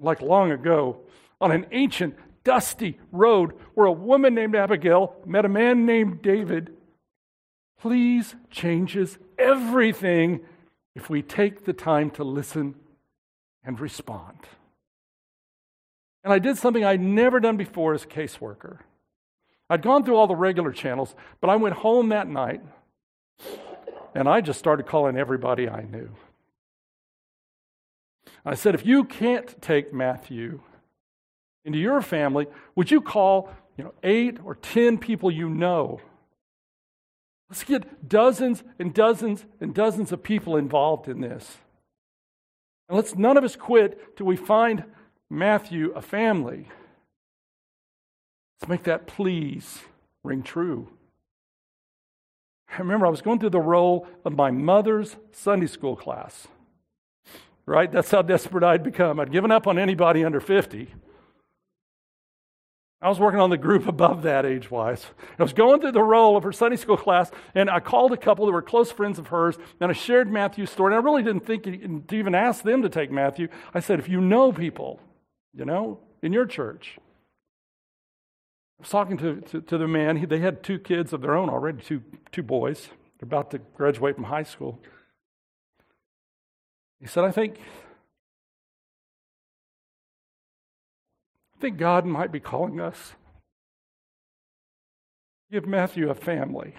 Like 0.00 0.20
long 0.20 0.50
ago, 0.50 1.00
on 1.40 1.52
an 1.52 1.66
ancient, 1.72 2.16
dusty 2.44 2.98
road 3.10 3.54
where 3.74 3.86
a 3.86 3.92
woman 3.92 4.34
named 4.34 4.54
Abigail 4.54 5.16
met 5.24 5.44
a 5.44 5.48
man 5.48 5.86
named 5.86 6.22
David, 6.22 6.74
please 7.80 8.34
changes 8.50 9.18
everything 9.38 10.40
if 10.94 11.10
we 11.10 11.22
take 11.22 11.64
the 11.64 11.72
time 11.72 12.10
to 12.10 12.22
listen 12.22 12.74
and 13.64 13.80
respond. 13.80 14.38
And 16.22 16.32
I 16.32 16.38
did 16.38 16.56
something 16.56 16.84
I'd 16.84 17.00
never 17.00 17.40
done 17.40 17.56
before 17.56 17.94
as 17.94 18.04
a 18.04 18.08
caseworker. 18.08 18.78
I'd 19.70 19.82
gone 19.82 20.04
through 20.04 20.16
all 20.16 20.26
the 20.26 20.36
regular 20.36 20.72
channels, 20.72 21.14
but 21.40 21.48
I 21.50 21.56
went 21.56 21.76
home 21.76 22.10
that 22.10 22.28
night 22.28 22.60
and 24.14 24.28
I 24.28 24.40
just 24.40 24.58
started 24.58 24.86
calling 24.86 25.16
everybody 25.16 25.68
I 25.68 25.82
knew. 25.82 26.10
I 28.44 28.54
said, 28.54 28.74
if 28.74 28.84
you 28.84 29.04
can't 29.04 29.60
take 29.62 29.92
Matthew 29.92 30.60
into 31.64 31.78
your 31.78 32.02
family, 32.02 32.46
would 32.74 32.90
you 32.90 33.00
call 33.00 33.50
you 33.76 33.84
know, 33.84 33.94
eight 34.02 34.38
or 34.44 34.54
ten 34.54 34.98
people 34.98 35.30
you 35.30 35.48
know? 35.48 36.00
Let's 37.48 37.64
get 37.64 38.08
dozens 38.08 38.62
and 38.78 38.92
dozens 38.92 39.46
and 39.60 39.74
dozens 39.74 40.12
of 40.12 40.22
people 40.22 40.56
involved 40.56 41.08
in 41.08 41.20
this. 41.20 41.58
And 42.88 42.96
let's 42.96 43.14
none 43.14 43.36
of 43.36 43.44
us 43.44 43.56
quit 43.56 44.16
till 44.16 44.26
we 44.26 44.36
find 44.36 44.84
Matthew 45.30 45.92
a 45.92 46.02
family. 46.02 46.68
Make 48.68 48.84
that 48.84 49.06
please 49.06 49.80
ring 50.22 50.42
true. 50.42 50.88
I 52.72 52.78
remember 52.78 53.06
I 53.06 53.10
was 53.10 53.22
going 53.22 53.38
through 53.38 53.50
the 53.50 53.60
roll 53.60 54.06
of 54.24 54.34
my 54.34 54.50
mother's 54.50 55.16
Sunday 55.32 55.66
school 55.66 55.96
class. 55.96 56.48
Right? 57.66 57.90
That's 57.90 58.10
how 58.10 58.22
desperate 58.22 58.64
I'd 58.64 58.82
become. 58.82 59.20
I'd 59.20 59.32
given 59.32 59.50
up 59.50 59.66
on 59.66 59.78
anybody 59.78 60.24
under 60.24 60.40
50. 60.40 60.92
I 63.00 63.08
was 63.08 63.20
working 63.20 63.38
on 63.38 63.50
the 63.50 63.58
group 63.58 63.86
above 63.86 64.22
that 64.22 64.46
age 64.46 64.70
wise. 64.70 65.04
I 65.38 65.42
was 65.42 65.52
going 65.52 65.80
through 65.80 65.92
the 65.92 66.02
roll 66.02 66.36
of 66.36 66.42
her 66.42 66.52
Sunday 66.52 66.76
school 66.76 66.96
class, 66.96 67.30
and 67.54 67.68
I 67.68 67.80
called 67.80 68.12
a 68.12 68.16
couple 68.16 68.46
that 68.46 68.52
were 68.52 68.62
close 68.62 68.90
friends 68.90 69.18
of 69.18 69.26
hers, 69.26 69.58
and 69.78 69.90
I 69.90 69.94
shared 69.94 70.32
Matthew's 70.32 70.70
story. 70.70 70.94
And 70.94 71.00
I 71.00 71.04
really 71.04 71.22
didn't 71.22 71.44
think 71.46 71.64
to 71.64 72.16
even 72.16 72.34
ask 72.34 72.64
them 72.64 72.80
to 72.80 72.88
take 72.88 73.10
Matthew. 73.10 73.48
I 73.74 73.80
said, 73.80 73.98
if 73.98 74.08
you 74.08 74.22
know 74.22 74.52
people, 74.52 75.00
you 75.52 75.66
know, 75.66 76.00
in 76.22 76.32
your 76.32 76.46
church, 76.46 76.98
I 78.78 78.82
was 78.82 78.90
talking 78.90 79.16
to, 79.18 79.40
to, 79.40 79.60
to 79.60 79.78
the 79.78 79.86
man. 79.86 80.16
He, 80.16 80.26
they 80.26 80.40
had 80.40 80.62
two 80.62 80.78
kids 80.78 81.12
of 81.12 81.20
their 81.20 81.36
own 81.36 81.48
already, 81.48 81.82
two, 81.82 82.02
two 82.32 82.42
boys. 82.42 82.88
They're 83.18 83.26
about 83.26 83.50
to 83.52 83.58
graduate 83.58 84.16
from 84.16 84.24
high 84.24 84.42
school. 84.42 84.80
He 87.00 87.06
said, 87.06 87.24
I 87.24 87.30
think, 87.30 87.58
I 91.56 91.60
think 91.60 91.78
God 91.78 92.06
might 92.06 92.32
be 92.32 92.40
calling 92.40 92.80
us. 92.80 93.12
Give 95.52 95.66
Matthew 95.66 96.10
a 96.10 96.14
family. 96.14 96.74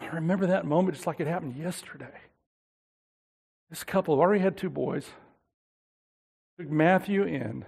I 0.00 0.06
remember 0.06 0.46
that 0.46 0.64
moment 0.64 0.94
just 0.94 1.06
like 1.06 1.20
it 1.20 1.26
happened 1.26 1.56
yesterday. 1.56 2.20
This 3.70 3.84
couple 3.84 4.20
already 4.20 4.42
had 4.42 4.56
two 4.56 4.70
boys, 4.70 5.06
took 6.58 6.70
Matthew 6.70 7.22
in. 7.22 7.64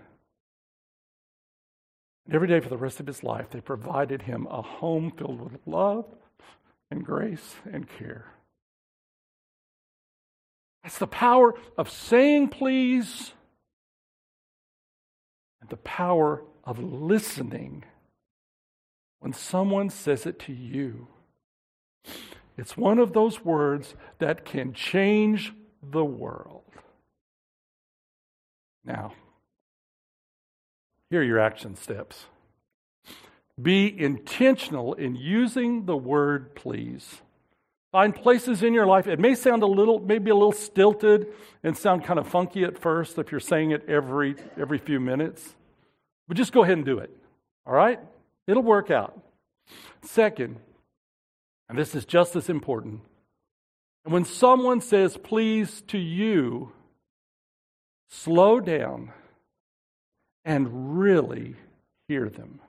And 2.26 2.34
every 2.34 2.48
day 2.48 2.60
for 2.60 2.68
the 2.68 2.76
rest 2.76 3.00
of 3.00 3.06
his 3.06 3.22
life, 3.22 3.50
they 3.50 3.60
provided 3.60 4.22
him 4.22 4.46
a 4.50 4.62
home 4.62 5.10
filled 5.10 5.40
with 5.40 5.60
love 5.66 6.06
and 6.90 7.04
grace 7.04 7.56
and 7.70 7.88
care. 7.88 8.26
That's 10.82 10.98
the 10.98 11.06
power 11.06 11.54
of 11.76 11.90
saying 11.90 12.48
please 12.48 13.32
and 15.60 15.70
the 15.70 15.76
power 15.78 16.42
of 16.62 16.78
listening 16.78 17.84
when 19.20 19.32
someone 19.32 19.88
says 19.88 20.26
it 20.26 20.38
to 20.40 20.52
you. 20.52 21.08
It's 22.56 22.76
one 22.76 22.98
of 22.98 23.12
those 23.14 23.44
words 23.44 23.94
that 24.18 24.44
can 24.44 24.74
change 24.74 25.52
the 25.82 26.04
world. 26.04 26.62
Now, 28.84 29.14
here 31.14 31.20
are 31.20 31.24
your 31.24 31.38
action 31.38 31.76
steps. 31.76 32.24
Be 33.62 33.86
intentional 33.96 34.94
in 34.94 35.14
using 35.14 35.86
the 35.86 35.96
word 35.96 36.56
please. 36.56 37.22
Find 37.92 38.12
places 38.12 38.64
in 38.64 38.74
your 38.74 38.84
life. 38.84 39.06
It 39.06 39.20
may 39.20 39.36
sound 39.36 39.62
a 39.62 39.66
little, 39.66 40.00
maybe 40.00 40.32
a 40.32 40.34
little 40.34 40.50
stilted 40.50 41.28
and 41.62 41.78
sound 41.78 42.02
kind 42.04 42.18
of 42.18 42.26
funky 42.26 42.64
at 42.64 42.76
first 42.76 43.16
if 43.16 43.30
you're 43.30 43.38
saying 43.38 43.70
it 43.70 43.88
every 43.88 44.34
every 44.60 44.78
few 44.78 44.98
minutes. 44.98 45.54
But 46.26 46.36
just 46.36 46.50
go 46.50 46.64
ahead 46.64 46.78
and 46.78 46.84
do 46.84 46.98
it. 46.98 47.16
All 47.64 47.74
right? 47.74 48.00
It'll 48.48 48.64
work 48.64 48.90
out. 48.90 49.16
Second, 50.02 50.56
and 51.68 51.78
this 51.78 51.94
is 51.94 52.04
just 52.04 52.34
as 52.34 52.48
important, 52.48 53.02
and 54.04 54.12
when 54.12 54.24
someone 54.24 54.80
says 54.80 55.16
please 55.16 55.80
to 55.86 55.98
you, 55.98 56.72
slow 58.08 58.58
down 58.58 59.12
and 60.44 60.98
really 60.98 61.56
hear 62.08 62.28
them. 62.28 62.60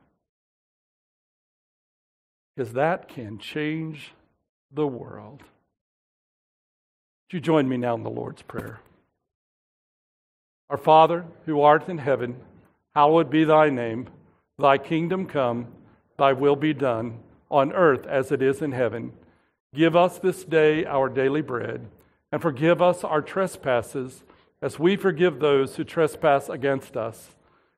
Because 2.55 2.73
that 2.73 3.09
can 3.09 3.37
change 3.37 4.13
the 4.71 4.87
world. 4.87 5.41
Would 5.41 7.33
you 7.33 7.39
join 7.39 7.67
me 7.67 7.77
now 7.77 7.95
in 7.95 8.03
the 8.03 8.09
Lord's 8.09 8.43
Prayer? 8.43 8.79
Our 10.69 10.77
Father, 10.77 11.25
who 11.45 11.61
art 11.61 11.89
in 11.89 11.97
heaven, 11.97 12.37
hallowed 12.95 13.29
be 13.29 13.43
thy 13.43 13.69
name. 13.69 14.07
Thy 14.57 14.77
kingdom 14.77 15.25
come, 15.25 15.67
thy 16.17 16.33
will 16.33 16.55
be 16.55 16.73
done, 16.73 17.19
on 17.51 17.73
earth 17.73 18.07
as 18.07 18.31
it 18.31 18.41
is 18.41 18.61
in 18.61 18.71
heaven. 18.71 19.11
Give 19.73 19.95
us 19.95 20.17
this 20.17 20.45
day 20.45 20.85
our 20.85 21.09
daily 21.09 21.41
bread, 21.41 21.87
and 22.31 22.41
forgive 22.41 22.81
us 22.81 23.03
our 23.03 23.21
trespasses, 23.21 24.23
as 24.61 24.79
we 24.79 24.95
forgive 24.95 25.39
those 25.39 25.75
who 25.75 25.83
trespass 25.83 26.47
against 26.47 26.95
us. 26.95 27.34